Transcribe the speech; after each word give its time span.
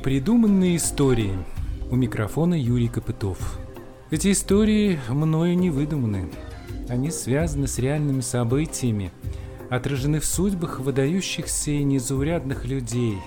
Непридуманные 0.00 0.76
истории. 0.76 1.34
У 1.90 1.94
микрофона 1.94 2.54
Юрий 2.54 2.88
Копытов. 2.88 3.58
Эти 4.10 4.32
истории 4.32 4.98
мною 5.10 5.58
не 5.58 5.68
выдуманы. 5.68 6.30
Они 6.88 7.10
связаны 7.10 7.66
с 7.66 7.78
реальными 7.78 8.22
событиями, 8.22 9.12
отражены 9.68 10.20
в 10.20 10.24
судьбах 10.24 10.80
выдающихся 10.80 11.72
и 11.72 11.84
незаурядных 11.84 12.64
людей. 12.64 13.18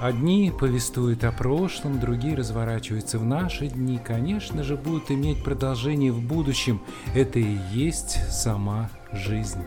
Одни 0.00 0.50
повествуют 0.50 1.22
о 1.22 1.30
прошлом, 1.30 2.00
другие 2.00 2.34
разворачиваются 2.34 3.20
в 3.20 3.24
наши 3.24 3.68
дни, 3.68 4.00
конечно 4.04 4.64
же, 4.64 4.74
будут 4.74 5.12
иметь 5.12 5.44
продолжение 5.44 6.10
в 6.10 6.20
будущем. 6.20 6.82
Это 7.14 7.38
и 7.38 7.56
есть 7.72 8.18
сама 8.32 8.90
жизнь. 9.12 9.60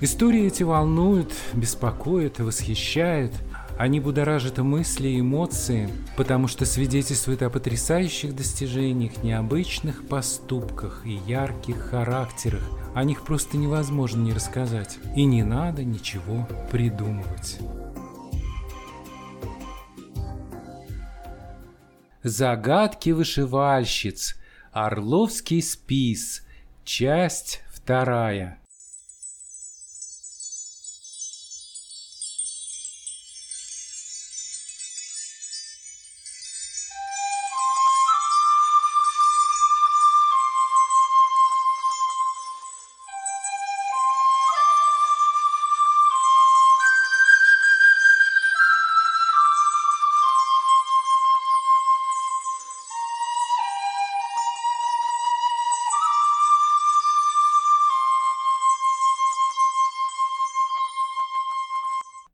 Истории 0.00 0.44
эти 0.48 0.64
волнуют, 0.64 1.32
беспокоят, 1.54 2.40
восхищают– 2.40 3.32
они 3.78 4.00
будоражат 4.00 4.58
мысли 4.58 5.20
эмоции, 5.20 5.88
потому 6.16 6.48
что 6.48 6.64
свидетельствуют 6.64 7.42
о 7.42 7.48
потрясающих 7.48 8.34
достижениях, 8.34 9.22
необычных 9.22 10.08
поступках 10.08 11.06
и 11.06 11.12
ярких 11.12 11.78
характерах. 11.78 12.62
О 12.96 13.04
них 13.04 13.22
просто 13.22 13.56
невозможно 13.56 14.20
не 14.20 14.32
рассказать. 14.32 14.98
И 15.14 15.24
не 15.24 15.44
надо 15.44 15.84
ничего 15.84 16.48
придумывать. 16.72 17.58
Загадки 22.24 23.10
вышивальщиц. 23.10 24.34
Орловский 24.72 25.62
спис. 25.62 26.44
Часть 26.84 27.62
вторая. 27.68 28.57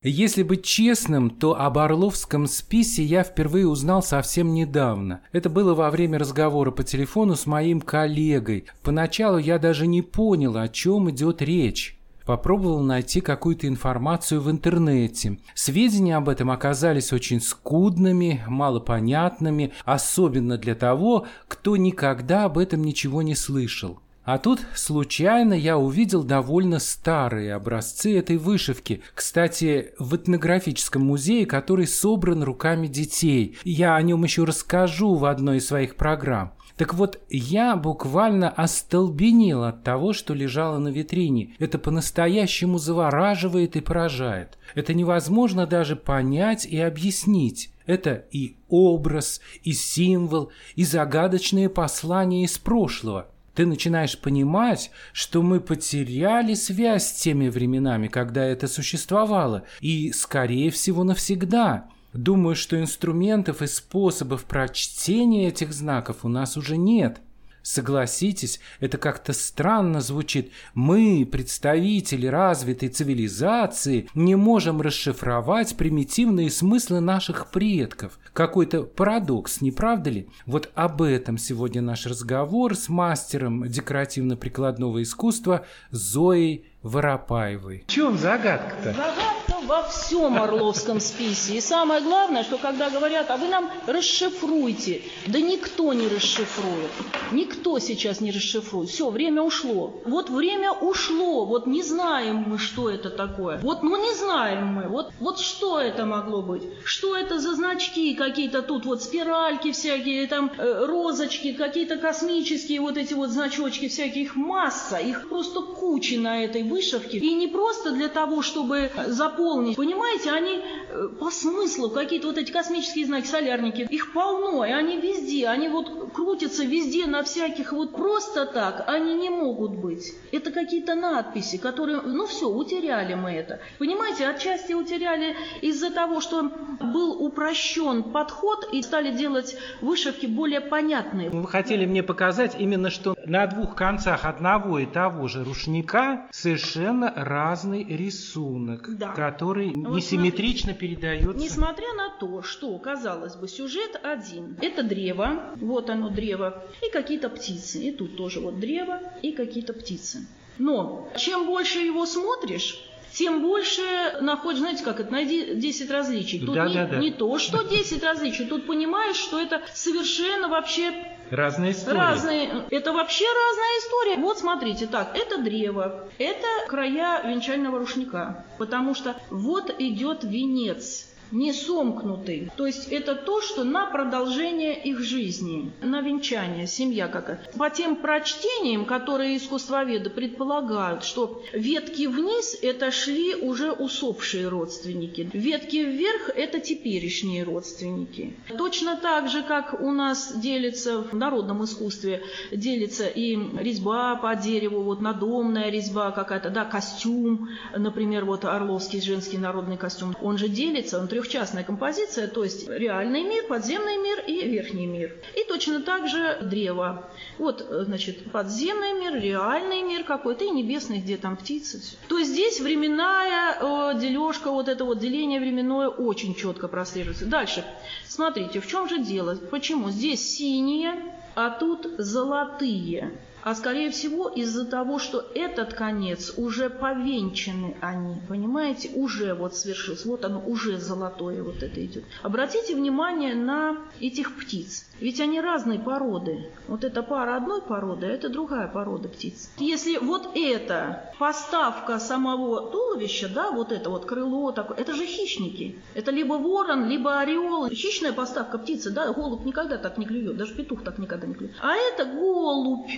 Если 0.06 0.42
быть 0.42 0.62
честным, 0.62 1.30
то 1.30 1.58
об 1.58 1.78
Орловском 1.78 2.47
списе 2.47 3.02
я 3.02 3.22
впервые 3.22 3.66
узнал 3.66 4.02
совсем 4.02 4.52
недавно. 4.52 5.22
Это 5.33 5.48
было 5.48 5.72
во 5.72 5.91
время 5.91 6.19
разговора 6.19 6.70
по 6.70 6.84
телефону 6.84 7.36
с 7.36 7.46
моим 7.46 7.80
коллегой. 7.80 8.66
Поначалу 8.83 9.38
я 9.38 9.58
даже 9.58 9.86
не 9.86 10.02
понял, 10.02 10.58
о 10.58 10.69
чем 10.69 11.11
идет 11.11 11.41
речь. 11.41 11.98
Попробовал 12.27 12.80
найти 12.80 13.22
какую-то 13.22 13.66
информацию 13.66 14.42
в 14.42 14.50
интернете. 14.50 15.38
Сведения 15.55 16.18
об 16.18 16.28
этом 16.28 16.50
оказались 16.50 17.11
очень 17.14 17.41
скудными, 17.41 18.44
малопонятными, 18.46 19.72
особенно 19.86 20.58
для 20.58 20.74
того, 20.74 21.27
кто 21.48 21.78
никогда 21.78 22.44
об 22.44 22.58
этом 22.58 22.84
ничего 22.84 23.22
не 23.22 23.34
слышал. 23.34 24.00
А 24.25 24.39
тут 24.39 24.61
случайно 24.75 25.53
я 25.53 25.77
увидел 25.77 26.25
довольно 26.25 26.78
старые 26.78 27.55
образцы 27.55 28.19
этой 28.19 28.39
вышивки. 28.39 29.03
Кстати, 29.14 29.92
в 29.98 30.17
этнографическом 30.17 31.02
музее, 31.02 31.45
который 31.45 31.86
собран 31.86 32.42
руками 32.42 32.86
детей. 32.86 33.58
Я 33.64 33.96
о 33.96 34.02
нем 34.02 34.24
еще 34.24 34.45
расскажу 34.45 35.14
в 35.14 35.27
одной 35.27 35.58
из 35.58 35.67
своих 35.67 35.96
программ. 35.96 36.55
Так 36.79 36.95
вот, 36.95 37.20
я 37.29 37.77
буквально 37.77 38.48
остолбенел 38.48 39.62
от 39.62 39.85
того, 39.85 40.12
что 40.14 40.33
лежало 40.33 40.79
на 40.79 40.89
витрине. 40.89 41.55
Это 41.58 41.79
по-настоящему 41.79 42.79
завораживает 42.79 43.77
и 43.77 43.80
поражает. 43.80 44.58
Это 44.74 44.95
невозможно 44.95 45.67
даже 45.67 45.96
понять 45.96 46.64
и 46.64 46.80
объяснить. 46.80 47.70
Это 47.86 48.24
и 48.33 48.56
образ, 48.70 49.42
и 49.62 49.73
символ, 49.73 50.51
и 50.74 50.85
загадочные 50.85 51.68
послания 51.68 52.45
из 52.45 52.56
прошлого– 52.56 53.29
ты 53.55 53.67
начинаешь 53.67 54.19
понимать, 54.19 54.91
что 55.13 55.42
мы 55.42 55.61
потеряли 55.61 56.55
связь 56.55 57.07
с 57.09 57.13
теми 57.13 57.48
временами, 57.48 58.09
когда 58.09 58.45
это 58.45 58.67
существовало, 58.67 59.65
и, 59.81 60.13
скорее 60.13 60.70
всего, 60.70 61.05
навсегда. 61.05 61.89
Думаю, 62.13 62.55
что 62.55 62.81
инструментов 62.81 63.63
и 63.63 63.67
способов 63.67 64.45
прочтения 64.45 65.48
этих 65.48 65.73
знаков 65.73 66.25
у 66.25 66.29
нас 66.29 66.57
уже 66.57 66.77
нет. 66.77 67.20
Согласитесь, 67.63 68.61
это 68.79 68.98
как-то 68.98 69.33
странно 69.33 70.03
звучит. 70.03 70.53
Мы, 70.75 71.27
представители 71.31 72.27
развитой 72.27 72.91
цивилизации, 72.91 74.09
не 74.15 74.36
можем 74.36 74.83
расшифровать 74.83 75.75
примитивные 75.75 76.51
смыслы 76.51 77.01
наших 77.01 77.51
предков. 77.51 78.19
Какой-то 78.34 78.83
парадокс, 78.83 79.61
не 79.61 79.70
правда 79.70 80.11
ли? 80.11 80.28
Вот 80.45 80.68
об 80.74 81.02
этом 81.02 81.39
сегодня 81.39 81.80
наш 81.80 82.05
разговор 82.05 82.74
с 82.74 82.89
мастером 82.89 83.68
декоративно-прикладного 83.68 85.05
искусства 85.05 85.64
Зоей 85.92 86.67
Воропаевой. 86.83 87.84
В 87.86 87.90
чем 87.90 88.18
загадка-то? 88.18 88.92
Загадка 88.92 89.44
во 89.67 89.83
всем 89.84 90.40
Орловском 90.40 91.00
списе. 91.00 91.56
И 91.56 91.61
самое 91.61 92.02
главное, 92.02 92.44
что 92.44 92.58
когда 92.58 92.90
говорят, 92.90 93.30
а 93.30 93.36
вы 93.36 93.48
нам 93.48 93.70
расшифруйте, 93.86 95.02
да 95.27 95.40
никто 95.40 95.92
не 95.92 96.08
расшифрует. 96.08 96.90
Никто 97.33 97.78
сейчас 97.78 98.20
не 98.20 98.30
расшифрует. 98.30 98.90
Все, 98.90 99.11
время 99.11 99.42
ушло. 99.42 99.94
Вот 100.05 100.28
время 100.28 100.73
ушло. 100.73 101.46
Вот 101.46 101.67
не 101.67 101.83
знаем 101.83 102.44
мы, 102.46 102.58
что 102.58 102.90
это 102.90 103.11
такое. 103.11 103.58
Вот, 103.58 103.83
ну 103.83 103.96
не 103.96 104.14
знаем 104.14 104.67
мы. 104.67 104.89
Вот, 104.89 105.12
вот 105.20 105.39
что 105.39 105.80
это 105.80 106.05
могло 106.05 106.42
быть? 106.42 106.64
Что 106.84 107.17
это 107.17 107.39
за 107.39 107.55
значки 107.55 108.14
какие-то 108.24 108.62
тут? 108.62 108.86
Вот 108.86 109.02
спиральки 109.02 109.73
всякие, 109.73 110.27
там 110.27 110.51
э, 110.57 110.86
розочки, 110.86 111.52
какие-то 111.52 111.96
космические 111.96 112.80
вот 112.80 112.96
эти 112.96 113.14
вот 113.14 113.30
значочки 113.30 113.89
всякие. 113.89 114.24
Их 114.24 114.36
масса. 114.36 114.96
Их 114.96 115.29
просто 115.29 115.61
куча 115.61 116.18
на 116.18 116.45
этой 116.45 116.62
вышивки. 116.62 117.17
И 117.17 117.35
не 117.35 117.48
просто 117.48 117.92
для 117.92 118.08
того, 118.08 118.42
чтобы 118.42 118.90
заполнить. 119.07 119.77
Понимаете, 119.77 120.30
они 120.30 120.61
э, 120.61 121.08
по 121.20 121.30
смыслу, 121.30 121.90
какие-то 121.90 122.29
вот 122.29 122.39
эти 122.39 122.52
космические 122.52 123.07
знаки, 123.07 123.27
солярники, 123.27 123.86
их 123.90 124.12
полно, 124.12 124.64
и 124.64 124.70
они 124.70 124.96
везде, 124.96 125.46
они 125.48 125.68
вот 125.68 126.12
крутятся 126.12 126.64
везде 126.64 127.06
на 127.06 127.23
всяких 127.23 127.73
вот 127.73 127.92
просто 127.92 128.46
так, 128.46 128.85
они 128.87 129.14
не 129.14 129.31
могут 129.31 129.73
быть. 129.73 130.14
Это 130.32 130.50
какие-то 130.50 130.94
надписи, 130.94 131.58
которые, 131.58 132.00
ну 132.00 132.26
все, 132.26 132.49
утеряли 132.49 133.14
мы 133.14 133.32
это. 133.32 133.61
Понимаете, 133.79 134.26
отчасти 134.26 134.73
утеряли 134.73 135.37
из-за 135.61 135.91
того, 135.91 136.20
что 136.20 136.50
был 136.81 137.23
упрощен 137.23 138.02
подход 138.14 138.69
и 138.73 138.81
стали 138.81 139.11
делать 139.11 139.56
вышивки 139.81 140.26
более 140.26 140.61
понятные. 140.61 141.31
Вы 141.31 141.49
хотели 141.49 141.85
мне 141.85 142.05
показать 142.05 142.55
именно, 142.56 142.88
что 142.88 143.17
на 143.26 143.44
двух 143.49 143.75
концах 143.75 144.25
одного 144.25 144.79
и 144.79 144.87
того 144.87 145.26
же 145.26 145.43
рушника 145.43 146.29
совершенно 146.31 147.12
разный 147.17 147.82
рисунок, 147.82 148.88
да. 148.97 149.08
который 149.08 149.73
вот 149.75 149.97
несимметрично 149.97 150.70
смотрите, 150.70 150.94
передается. 150.94 151.37
Несмотря 151.37 151.93
на 151.94 152.11
то, 152.20 152.43
что, 152.43 152.79
казалось 152.79 153.35
бы, 153.35 153.49
сюжет 153.49 153.99
один. 154.05 154.56
Это 154.62 154.85
древо, 154.85 155.50
вот 155.56 155.91
оно 155.91 156.08
древо, 156.08 156.62
и 156.87 156.93
какие-то 156.93 157.29
птицы. 157.29 157.82
И 157.82 157.91
тут 157.91 158.17
тоже 158.17 158.38
вот 158.38 158.61
древо 158.61 159.00
и 159.23 159.33
какие-то 159.33 159.73
птицы. 159.73 160.25
Но 160.59 161.09
чем 161.17 161.47
больше 161.47 161.81
его 161.81 162.06
смотришь, 162.06 162.79
тем 163.14 163.43
больше 163.43 163.82
находишь, 164.20 164.61
знаете, 164.61 164.84
как 164.84 165.00
это, 165.00 165.12
найди 165.12 165.55
10 165.55 165.90
различий. 165.90 166.40
Тут 166.40 166.55
да, 166.55 166.69
не, 166.69 166.75
да, 166.75 166.87
да. 166.87 166.96
не 166.96 167.11
то, 167.11 167.38
что 167.38 167.62
10 167.62 168.02
различий, 168.02 168.44
тут 168.44 168.66
понимаешь, 168.66 169.16
что 169.16 169.40
это 169.40 169.62
совершенно 169.72 170.49
вообще 170.49 170.93
Разные 171.31 171.72
истории. 171.72 171.96
Разные. 171.96 172.50
Это 172.70 172.93
вообще 172.93 173.25
разная 173.25 173.78
история. 173.81 174.16
Вот 174.19 174.38
смотрите, 174.38 174.87
так, 174.87 175.16
это 175.16 175.38
древо, 175.38 176.08
это 176.19 176.46
края 176.69 177.22
венчального 177.26 177.78
рушника, 177.78 178.44
потому 178.58 178.94
что 178.94 179.16
вот 179.31 179.75
идет 179.78 180.22
венец 180.22 181.08
не 181.35 181.53
сомкнутый. 181.53 182.51
То 182.57 182.67
есть 182.67 182.89
это 182.91 183.15
то, 183.15 183.43
что 183.43 183.65
на 183.65 183.87
продолжение 183.87 184.81
их 184.81 185.01
жизни, 185.01 185.73
на 185.83 186.01
венчание, 186.01 186.67
семья 186.67 187.09
какая. 187.09 187.41
По 187.59 187.71
тем 187.71 187.97
прочтениям, 187.97 188.85
которые 188.85 189.37
искусствоведы 189.37 190.11
предполагают, 190.11 191.05
что 191.05 191.43
ветки 191.53 192.07
вниз– 192.07 192.57
это 192.63 192.91
шли 192.91 193.35
уже 193.35 193.73
усопшие 193.73 194.49
родственники, 194.49 195.29
ветки 195.33 195.79
вверх– 195.79 196.31
это 196.37 196.61
теперешние 196.61 197.43
родственники. 197.43 198.35
Точно 198.57 198.97
так 198.97 199.29
же, 199.29 199.43
как 199.43 199.81
у 199.81 199.91
нас 199.91 200.37
делится 200.37 201.03
в 201.03 201.15
народном 201.15 201.65
искусстве, 201.65 202.23
делится 202.53 203.07
и 203.07 203.37
резьба 203.59 204.15
по 204.17 204.37
дереву, 204.37 204.83
вот 204.83 205.01
надомная 205.01 205.71
резьба 205.71 206.13
какая-то, 206.13 206.51
да, 206.51 206.65
костюм, 206.65 207.49
например, 207.77 208.25
вот 208.25 208.45
Орловский 208.45 209.01
женский 209.01 209.39
народный 209.39 209.77
костюм, 209.77 210.17
он 210.23 210.39
же 210.39 210.49
делится, 210.49 211.01
он 211.01 211.09
трех 211.09 211.24
трехчастная 211.25 211.65
композиция, 211.65 212.29
то 212.29 212.44
есть 212.44 212.69
реальный 212.69 213.23
мир, 213.23 213.44
подземный 213.49 213.97
мир 213.97 214.21
и 214.26 214.47
верхний 214.47 214.87
мир. 214.87 215.15
И 215.35 215.44
точно 215.49 215.81
так 215.81 216.06
же 216.09 216.38
древо. 216.43 217.11
Вот, 217.38 217.67
значит, 217.71 218.31
подземный 218.31 218.93
мир, 218.93 219.15
реальный 219.15 219.82
мир 219.82 220.05
какой-то 220.05 220.44
и 220.44 220.50
небесный, 220.50 221.00
где 221.00 221.17
там 221.17 221.37
птицы. 221.37 221.81
То 222.09 222.19
есть 222.19 222.32
здесь 222.32 222.61
временная 222.61 223.56
э, 223.59 224.00
дележка, 224.00 224.50
вот 224.50 224.69
это 224.69 224.85
вот 224.85 224.99
деление 224.99 225.41
временное 225.41 225.88
очень 225.88 226.35
четко 226.35 226.69
прослеживается. 226.69 227.26
Дальше. 227.26 227.65
Смотрите, 228.06 228.61
в 228.61 228.67
чем 228.67 228.88
же 228.88 228.99
дело? 228.99 229.37
Почему? 229.50 229.91
Здесь 229.91 230.37
синие, 230.37 230.94
а 231.35 231.50
тут 231.50 231.87
золотые 231.99 233.12
а 233.44 233.55
скорее 233.55 233.91
всего 233.91 234.29
из-за 234.29 234.64
того, 234.64 234.99
что 234.99 235.23
этот 235.35 235.75
конец 235.75 236.32
уже 236.38 236.70
повенчаны 236.70 237.76
они, 237.82 238.17
понимаете, 238.26 238.91
уже 238.94 239.35
вот 239.35 239.55
свершился, 239.55 240.08
вот 240.08 240.25
оно 240.25 240.43
уже 240.44 240.79
золотое 240.79 241.43
вот 241.43 241.62
это 241.62 241.85
идет. 241.85 242.05
Обратите 242.23 242.75
внимание 242.75 243.35
на 243.35 243.76
этих 244.00 244.35
птиц, 244.38 244.87
ведь 244.99 245.20
они 245.20 245.43
разные 245.43 245.79
породы. 245.79 246.49
Вот 246.69 246.85
эта 246.85 247.02
пара 247.02 247.37
одной 247.37 247.61
породы, 247.61 248.06
а 248.06 248.11
это 248.11 248.31
другая 248.31 248.67
порода 248.67 249.08
птиц. 249.08 249.50
Если 249.58 249.99
вот 249.99 250.31
это 250.35 251.12
поставка 251.19 251.99
самого 251.99 252.70
туловища, 252.70 253.29
да, 253.29 253.50
вот 253.50 253.73
это 253.73 253.90
вот 253.90 254.06
крыло 254.06 254.52
такое, 254.52 254.79
это 254.79 254.94
же 254.94 255.05
хищники. 255.05 255.79
Это 255.94 256.11
либо 256.11 256.35
ворон, 256.35 256.88
либо 256.88 257.19
орел. 257.19 257.69
Хищная 257.69 258.14
поставка 258.14 258.56
птицы, 258.56 258.90
да, 258.90 259.12
голубь 259.12 259.44
никогда 259.44 259.76
так 259.76 259.99
не 259.99 260.06
клюет, 260.06 260.38
даже 260.38 260.55
петух 260.55 260.82
так 260.82 260.99
никогда 260.99 261.26
не 261.26 261.35
клюет. 261.35 261.52
А 261.61 261.75
это 261.75 262.06
голубь. 262.06 262.88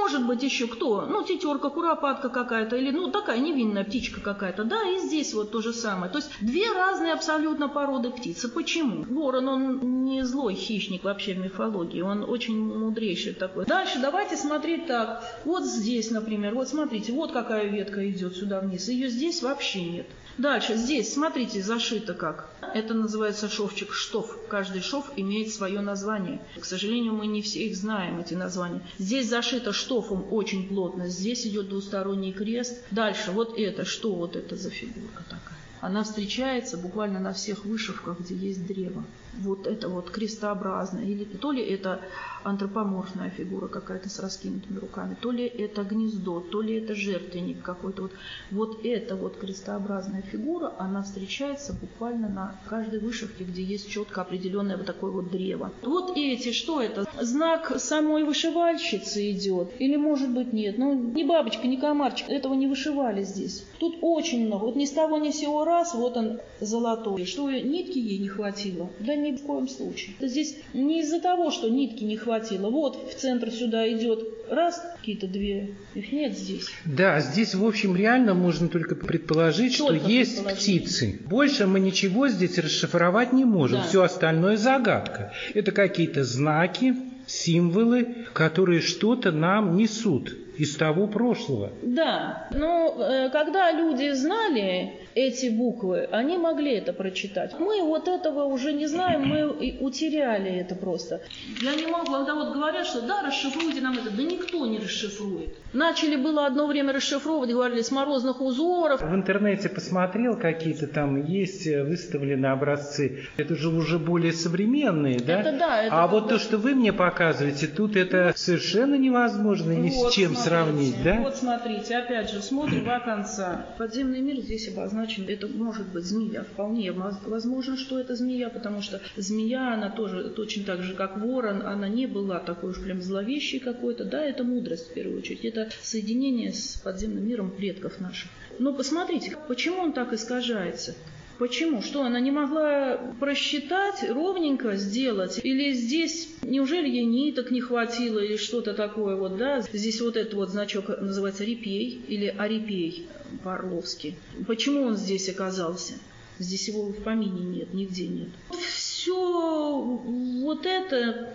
Может 0.00 0.26
быть 0.26 0.42
еще 0.42 0.66
кто? 0.66 1.06
Ну, 1.06 1.22
тетерка, 1.22 1.68
куропатка 1.68 2.28
какая-то, 2.28 2.76
или 2.76 2.90
ну 2.90 3.10
такая 3.10 3.38
невинная 3.38 3.84
птичка 3.84 4.20
какая-то. 4.20 4.64
Да, 4.64 4.82
и 4.88 4.98
здесь 4.98 5.32
вот 5.34 5.50
то 5.50 5.60
же 5.60 5.72
самое. 5.72 6.10
То 6.10 6.18
есть 6.18 6.30
две 6.40 6.70
разные 6.72 7.12
абсолютно 7.12 7.68
породы 7.68 8.10
птицы. 8.10 8.48
Почему? 8.48 9.04
Ворон, 9.04 9.48
он 9.48 10.04
не 10.04 10.22
злой 10.24 10.54
хищник 10.54 11.04
вообще 11.04 11.34
в 11.34 11.38
мифологии, 11.38 12.00
он 12.00 12.24
очень 12.24 12.58
мудрейший 12.58 13.34
такой. 13.34 13.66
Дальше 13.66 13.98
давайте 14.00 14.36
смотреть 14.36 14.86
так. 14.86 15.24
Вот 15.44 15.64
здесь, 15.64 16.10
например, 16.10 16.54
вот 16.54 16.68
смотрите, 16.68 17.12
вот 17.12 17.32
какая 17.32 17.66
ветка 17.66 18.08
идет 18.10 18.36
сюда 18.36 18.60
вниз. 18.60 18.88
Ее 18.88 19.08
здесь 19.08 19.42
вообще 19.42 19.82
нет. 19.84 20.06
Дальше, 20.38 20.76
здесь, 20.76 21.12
смотрите, 21.12 21.62
зашито 21.62 22.14
как. 22.14 22.48
Это 22.74 22.94
называется 22.94 23.48
шовчик 23.48 23.92
штоф. 23.92 24.36
Каждый 24.48 24.80
шов 24.80 25.10
имеет 25.16 25.52
свое 25.52 25.80
название. 25.80 26.40
К 26.58 26.64
сожалению, 26.64 27.12
мы 27.12 27.26
не 27.26 27.42
все 27.42 27.66
их 27.66 27.76
знаем, 27.76 28.18
эти 28.18 28.34
названия. 28.34 28.80
Здесь 28.98 29.28
зашито 29.28 29.72
штофом 29.72 30.26
очень 30.32 30.68
плотно. 30.68 31.08
Здесь 31.08 31.46
идет 31.46 31.68
двусторонний 31.68 32.32
крест. 32.32 32.82
Дальше, 32.90 33.30
вот 33.30 33.58
это, 33.58 33.84
что 33.84 34.14
вот 34.14 34.36
это 34.36 34.56
за 34.56 34.70
фигурка 34.70 35.22
такая? 35.24 35.58
Она 35.82 36.04
встречается 36.04 36.78
буквально 36.78 37.18
на 37.18 37.32
всех 37.32 37.64
вышивках, 37.64 38.20
где 38.20 38.36
есть 38.36 38.64
древо 38.68 39.02
вот 39.40 39.66
это 39.66 39.88
вот 39.88 40.10
крестообразное, 40.10 41.04
или 41.04 41.24
то 41.24 41.52
ли 41.52 41.62
это 41.62 42.00
антропоморфная 42.44 43.30
фигура 43.30 43.68
какая-то 43.68 44.08
с 44.08 44.18
раскинутыми 44.18 44.78
руками, 44.78 45.16
то 45.20 45.30
ли 45.30 45.46
это 45.46 45.84
гнездо, 45.84 46.40
то 46.40 46.60
ли 46.60 46.74
это 46.74 46.94
жертвенник 46.94 47.62
какой-то. 47.62 48.02
Вот, 48.02 48.12
вот 48.50 48.84
эта 48.84 49.16
вот 49.16 49.36
крестообразная 49.36 50.22
фигура, 50.22 50.72
она 50.78 51.02
встречается 51.02 51.72
буквально 51.72 52.28
на 52.28 52.56
каждой 52.68 52.98
вышивке, 52.98 53.44
где 53.44 53.62
есть 53.62 53.88
четко 53.88 54.22
определенное 54.22 54.76
вот 54.76 54.86
такое 54.86 55.10
вот 55.10 55.30
древо. 55.30 55.70
Вот 55.82 56.16
эти, 56.16 56.52
что 56.52 56.82
это? 56.82 57.06
Знак 57.20 57.72
самой 57.78 58.24
вышивальщицы 58.24 59.30
идет? 59.30 59.72
Или 59.78 59.96
может 59.96 60.30
быть 60.30 60.52
нет? 60.52 60.78
Ну, 60.78 60.94
ни 60.94 61.22
бабочка, 61.22 61.66
ни 61.66 61.76
комарчик, 61.76 62.28
этого 62.28 62.54
не 62.54 62.66
вышивали 62.66 63.22
здесь. 63.22 63.64
Тут 63.78 63.98
очень 64.00 64.46
много. 64.46 64.64
Вот 64.64 64.76
ни 64.76 64.84
с 64.84 64.90
того 64.90 65.18
ни 65.18 65.30
с 65.30 65.36
сего 65.36 65.64
раз, 65.72 65.94
вот 65.94 66.16
он 66.16 66.40
золотой. 66.60 67.24
Что 67.24 67.50
нитки 67.50 67.98
ей 67.98 68.18
не 68.18 68.28
хватило? 68.28 68.90
Да 69.00 69.14
ни 69.14 69.32
в 69.32 69.42
коем 69.42 69.68
случае. 69.68 70.14
Здесь 70.20 70.56
не 70.74 71.00
из-за 71.00 71.20
того, 71.20 71.50
что 71.50 71.68
нитки 71.68 72.04
не 72.04 72.16
хватило. 72.16 72.70
Вот 72.70 73.10
в 73.10 73.14
центр 73.14 73.50
сюда 73.50 73.90
идет 73.92 74.20
раз, 74.50 74.84
какие-то 74.98 75.26
две, 75.26 75.74
их 75.94 76.12
нет 76.12 76.36
здесь. 76.36 76.68
Да, 76.84 77.20
здесь, 77.20 77.54
в 77.54 77.64
общем, 77.64 77.96
реально 77.96 78.34
можно 78.34 78.68
только 78.68 78.94
предположить, 78.94 79.78
только 79.78 80.00
что 80.00 80.08
есть 80.08 80.44
птицы. 80.44 81.20
Больше 81.28 81.66
мы 81.66 81.80
ничего 81.80 82.28
здесь 82.28 82.58
расшифровать 82.58 83.32
не 83.32 83.44
можем. 83.44 83.80
Да. 83.80 83.86
Все 83.86 84.02
остальное 84.02 84.56
загадка. 84.56 85.32
Это 85.54 85.72
какие-то 85.72 86.24
знаки, 86.24 86.94
символы, 87.26 88.26
которые 88.32 88.80
что-то 88.80 89.32
нам 89.32 89.76
несут 89.76 90.36
из 90.56 90.76
того 90.76 91.06
прошлого. 91.06 91.70
Да, 91.82 92.48
но 92.52 92.94
э, 92.98 93.30
когда 93.30 93.72
люди 93.72 94.12
знали 94.12 94.92
эти 95.14 95.46
буквы, 95.46 96.08
они 96.10 96.38
могли 96.38 96.72
это 96.72 96.92
прочитать. 96.92 97.58
Мы 97.58 97.82
вот 97.82 98.08
этого 98.08 98.44
уже 98.44 98.72
не 98.72 98.86
знаем, 98.86 99.26
мы 99.26 99.50
утеряли 99.80 100.50
это 100.50 100.74
просто. 100.74 101.20
Я 101.60 101.74
не 101.74 101.86
могу, 101.86 102.12
когда 102.12 102.34
вот 102.34 102.54
говорят, 102.54 102.86
что 102.86 103.02
да, 103.02 103.22
расшифруйте 103.22 103.80
нам 103.80 103.94
это, 103.94 104.10
да 104.10 104.22
никто 104.22 104.66
не 104.66 104.78
расшифрует. 104.78 105.54
Начали 105.72 106.16
было 106.16 106.46
одно 106.46 106.66
время 106.66 106.92
расшифровывать, 106.92 107.50
говорили, 107.50 107.82
с 107.82 107.90
морозных 107.90 108.40
узоров. 108.40 109.00
В 109.00 109.14
интернете 109.14 109.68
посмотрел, 109.68 110.36
какие-то 110.36 110.86
там 110.86 111.24
есть 111.24 111.66
э, 111.66 111.82
выставлены 111.82 112.46
образцы. 112.46 113.26
Это 113.36 113.56
же 113.56 113.68
уже 113.68 113.98
более 113.98 114.32
современные, 114.32 115.18
да? 115.18 115.40
Это 115.40 115.52
да. 115.58 115.82
Это 115.82 116.02
а 116.02 116.06
вот 116.08 116.28
то, 116.28 116.38
что 116.38 116.58
вы 116.58 116.74
мне 116.74 116.92
показываете, 116.92 117.66
тут 117.66 117.96
это 117.96 118.32
совершенно 118.36 118.96
невозможно 118.96 119.72
ни 119.72 119.90
вот, 119.90 120.12
с 120.12 120.14
чем 120.14 120.34
смотрите, 120.34 120.48
сравнить, 120.48 121.02
да? 121.02 121.20
Вот 121.20 121.36
смотрите, 121.36 121.96
опять 121.96 122.30
же, 122.30 122.42
смотрим 122.42 122.84
до 122.84 123.00
конца. 123.00 123.66
Подземный 123.78 124.20
мир 124.20 124.36
здесь 124.40 124.68
обозначен 124.68 125.01
значит, 125.02 125.28
это 125.28 125.48
может 125.48 125.88
быть 125.88 126.04
змея. 126.04 126.44
Вполне 126.44 126.92
возможно, 126.92 127.76
что 127.76 127.98
это 127.98 128.14
змея, 128.14 128.50
потому 128.50 128.82
что 128.82 129.00
змея, 129.16 129.74
она 129.74 129.90
тоже 129.90 130.30
точно 130.30 130.64
так 130.64 130.82
же, 130.82 130.94
как 130.94 131.16
ворон, 131.16 131.62
она 131.62 131.88
не 131.88 132.06
была 132.06 132.38
такой 132.38 132.70
уж 132.70 132.80
прям 132.80 133.02
зловещей 133.02 133.58
какой-то. 133.58 134.04
Да, 134.04 134.24
это 134.24 134.44
мудрость 134.44 134.90
в 134.90 134.94
первую 134.94 135.18
очередь. 135.18 135.44
Это 135.44 135.68
соединение 135.82 136.52
с 136.52 136.76
подземным 136.76 137.26
миром 137.26 137.50
предков 137.50 137.98
наших. 137.98 138.30
Но 138.60 138.72
посмотрите, 138.72 139.36
почему 139.48 139.78
он 139.78 139.92
так 139.92 140.12
искажается? 140.12 140.94
Почему? 141.42 141.82
Что, 141.82 142.04
она 142.04 142.20
не 142.20 142.30
могла 142.30 142.98
просчитать, 143.18 144.08
ровненько 144.08 144.76
сделать? 144.76 145.40
Или 145.42 145.72
здесь, 145.72 146.28
неужели 146.42 146.88
ей 146.88 147.04
ниток 147.04 147.50
не 147.50 147.60
хватило 147.60 148.20
или 148.20 148.36
что-то 148.36 148.74
такое 148.74 149.16
вот, 149.16 149.38
да? 149.38 149.60
Здесь 149.60 150.00
вот 150.00 150.16
этот 150.16 150.34
вот 150.34 150.50
значок 150.50 150.90
называется 151.00 151.42
репей 151.42 152.00
или 152.06 152.26
арипей 152.26 153.08
по-орловски. 153.42 154.14
Почему 154.46 154.84
он 154.84 154.96
здесь 154.96 155.28
оказался? 155.28 155.94
Здесь 156.38 156.68
его 156.68 156.84
в 156.84 157.02
помине 157.02 157.40
нет, 157.40 157.74
нигде 157.74 158.06
нет. 158.06 158.28
Все 158.64 159.82
вот 159.82 160.64
это, 160.64 161.28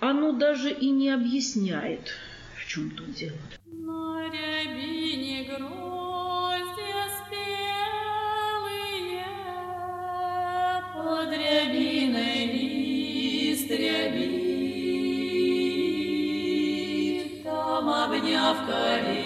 оно 0.00 0.32
даже 0.32 0.70
и 0.70 0.88
не 0.88 1.10
объясняет, 1.10 2.14
в 2.56 2.66
чем 2.66 2.92
тут 2.92 3.12
дело. 3.12 3.36
good 18.66 19.19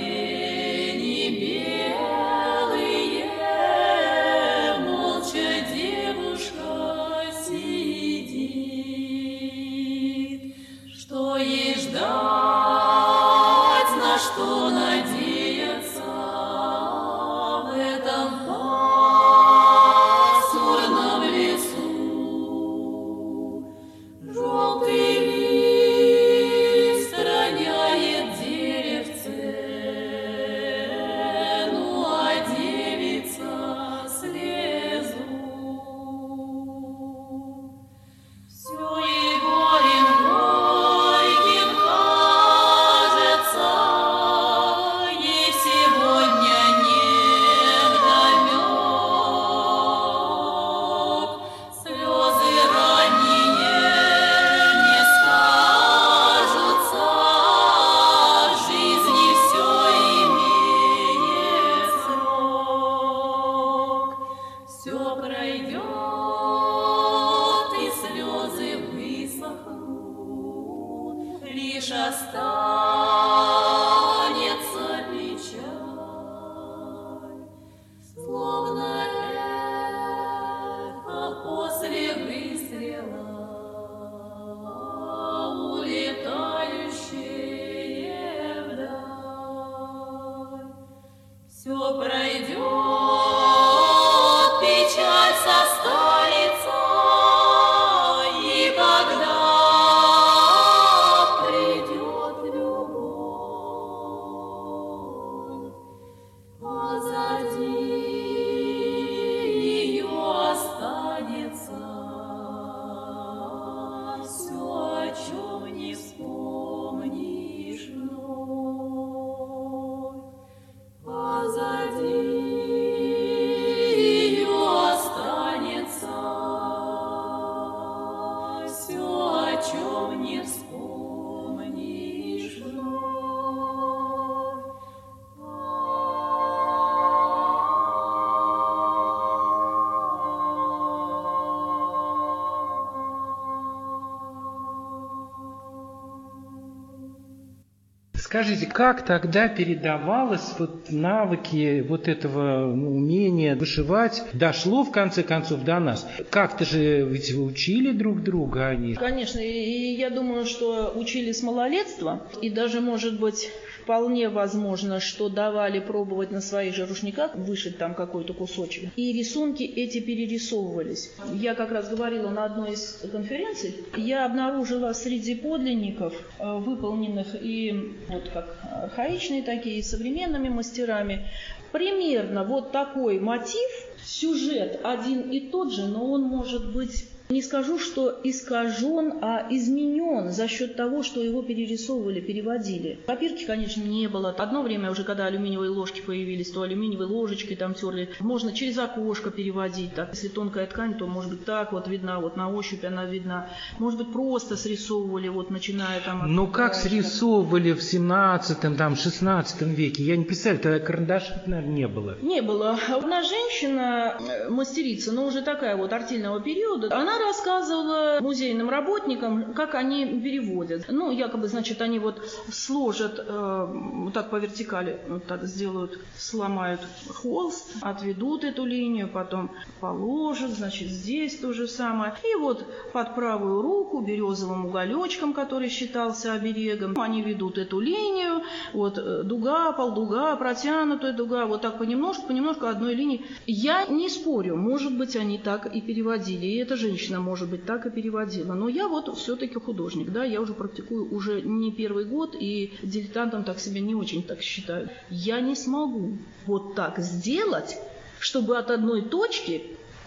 Скажите, 148.34 148.66
как 148.66 149.04
тогда 149.04 149.46
передавалось 149.46 150.54
вот 150.58 150.90
навыки 150.90 151.84
вот 151.88 152.08
этого 152.08 152.74
ну, 152.74 152.96
умения 152.96 153.54
вышивать? 153.54 154.24
Дошло 154.32 154.82
в 154.82 154.90
конце 154.90 155.22
концов 155.22 155.62
до 155.62 155.78
нас? 155.78 156.04
Как-то 156.30 156.64
же 156.64 157.02
ведь 157.02 157.30
вы 157.30 157.44
учили 157.44 157.92
друг 157.92 158.24
друга 158.24 158.66
они? 158.66 158.94
Конечно, 158.94 159.38
и 159.38 159.94
я 159.94 160.10
думаю, 160.10 160.46
что 160.46 160.92
учили 160.96 161.30
с 161.30 161.44
малолетства, 161.44 162.26
и 162.42 162.50
даже, 162.50 162.80
может 162.80 163.20
быть, 163.20 163.52
Вполне 163.84 164.30
возможно, 164.30 164.98
что 164.98 165.28
давали 165.28 165.78
пробовать 165.78 166.30
на 166.30 166.40
своих 166.40 166.74
же 166.74 166.86
рушниках 166.86 167.34
вышить 167.34 167.76
там 167.76 167.94
какой-то 167.94 168.32
кусочек. 168.32 168.90
И 168.96 169.12
рисунки 169.12 169.62
эти 169.62 170.00
перерисовывались. 170.00 171.12
Я 171.34 171.54
как 171.54 171.70
раз 171.70 171.90
говорила 171.90 172.30
на 172.30 172.46
одной 172.46 172.72
из 172.72 173.04
конференций, 173.12 173.74
я 173.98 174.24
обнаружила 174.24 174.94
среди 174.94 175.34
подлинников, 175.34 176.14
э, 176.38 176.56
выполненных 176.56 177.34
и 177.34 177.94
вот 178.08 178.30
как 178.32 178.56
архаичные 178.72 179.42
такие, 179.42 179.80
и 179.80 179.82
современными 179.82 180.48
мастерами, 180.48 181.28
примерно 181.70 182.42
вот 182.44 182.72
такой 182.72 183.20
мотив, 183.20 183.70
сюжет 184.02 184.80
один 184.82 185.30
и 185.30 185.40
тот 185.50 185.72
же, 185.74 185.86
но 185.88 186.10
он 186.10 186.22
может 186.22 186.72
быть 186.72 187.06
не 187.34 187.42
скажу, 187.42 187.80
что 187.80 188.20
искажен, 188.22 189.18
а 189.20 189.48
изменен 189.50 190.30
за 190.30 190.46
счет 190.46 190.76
того, 190.76 191.02
что 191.02 191.20
его 191.20 191.42
перерисовывали, 191.42 192.20
переводили. 192.20 193.00
Копирки, 193.06 193.44
конечно, 193.44 193.82
не 193.82 194.06
было. 194.08 194.30
Одно 194.30 194.62
время 194.62 194.92
уже, 194.92 195.02
когда 195.02 195.26
алюминиевые 195.26 195.70
ложки 195.70 196.00
появились, 196.00 196.52
то 196.52 196.62
алюминиевой 196.62 197.06
ложечкой 197.06 197.56
там 197.56 197.74
терли. 197.74 198.08
Можно 198.20 198.52
через 198.52 198.78
окошко 198.78 199.32
переводить. 199.32 199.94
Так. 199.96 200.10
Если 200.12 200.28
тонкая 200.28 200.66
ткань, 200.68 200.94
то 200.94 201.08
может 201.08 201.30
быть 201.32 201.44
так 201.44 201.72
вот 201.72 201.88
видна, 201.88 202.20
вот 202.20 202.36
на 202.36 202.52
ощупь 202.52 202.84
она 202.84 203.04
видна. 203.04 203.48
Может 203.80 203.98
быть 203.98 204.12
просто 204.12 204.56
срисовывали, 204.56 205.26
вот 205.26 205.50
начиная 205.50 206.00
там... 206.00 206.32
Ну 206.32 206.46
как 206.46 206.76
срисовывали 206.76 207.72
в 207.72 207.82
17 207.82 208.76
там, 208.78 208.94
16 208.94 209.62
веке? 209.62 210.04
Я 210.04 210.16
не 210.16 210.24
представляю, 210.24 210.62
тогда 210.62 210.78
карандашей, 210.78 211.34
наверное, 211.46 211.74
не 211.74 211.88
было. 211.88 212.16
Не 212.22 212.42
было. 212.42 212.78
Одна 212.88 213.22
женщина, 213.24 214.16
э, 214.20 214.48
мастерица, 214.50 215.10
но 215.10 215.26
уже 215.26 215.42
такая 215.42 215.76
вот 215.76 215.92
артельного 215.92 216.40
периода, 216.40 216.94
она 216.96 217.23
рассказывала 217.24 218.18
музейным 218.20 218.70
работникам, 218.70 219.54
как 219.54 219.74
они 219.74 220.06
переводят. 220.20 220.86
Ну, 220.88 221.10
якобы, 221.10 221.48
значит, 221.48 221.80
они 221.80 221.98
вот 221.98 222.22
сложат 222.50 223.18
э, 223.18 223.66
вот 224.04 224.12
так 224.12 224.30
по 224.30 224.36
вертикали, 224.36 225.00
вот 225.08 225.26
так 225.26 225.44
сделают, 225.44 225.98
сломают 226.16 226.80
холст, 227.08 227.76
отведут 227.80 228.44
эту 228.44 228.64
линию, 228.64 229.08
потом 229.08 229.50
положат, 229.80 230.50
значит, 230.50 230.88
здесь 230.88 231.38
то 231.38 231.52
же 231.52 231.68
самое. 231.68 232.14
И 232.22 232.36
вот 232.36 232.64
под 232.92 233.14
правую 233.14 233.62
руку 233.62 234.00
березовым 234.00 234.66
уголечком, 234.66 235.32
который 235.32 235.68
считался 235.68 236.32
оберегом, 236.32 236.98
они 236.98 237.22
ведут 237.22 237.58
эту 237.58 237.80
линию, 237.80 238.42
вот 238.72 238.98
э, 238.98 239.22
дуга, 239.22 239.72
полдуга, 239.72 240.36
протянутая 240.36 241.12
дуга, 241.12 241.46
вот 241.46 241.62
так 241.62 241.78
понемножку, 241.78 242.26
понемножку 242.26 242.66
одной 242.66 242.94
линии. 242.94 243.24
Я 243.46 243.86
не 243.86 244.08
спорю, 244.08 244.56
может 244.56 244.96
быть, 244.96 245.16
они 245.16 245.38
так 245.38 245.74
и 245.74 245.80
переводили, 245.80 246.46
и 246.46 246.56
эта 246.56 246.76
женщина 246.76 247.03
женщина, 247.04 247.20
может 247.20 247.48
быть, 247.48 247.64
так 247.66 247.86
и 247.86 247.90
переводила. 247.90 248.54
Но 248.54 248.68
я 248.68 248.88
вот 248.88 249.16
все-таки 249.16 249.54
художник, 249.54 250.10
да, 250.10 250.24
я 250.24 250.40
уже 250.40 250.54
практикую 250.54 251.14
уже 251.14 251.42
не 251.42 251.72
первый 251.72 252.04
год, 252.04 252.34
и 252.40 252.72
дилетантом 252.82 253.44
так 253.44 253.60
себя 253.60 253.80
не 253.80 253.94
очень 253.94 254.22
так 254.22 254.42
считаю. 254.42 254.88
Я 255.10 255.40
не 255.40 255.54
смогу 255.54 256.16
вот 256.46 256.74
так 256.74 256.98
сделать, 256.98 257.76
чтобы 258.18 258.58
от 258.58 258.70
одной 258.70 259.02
точки 259.02 259.62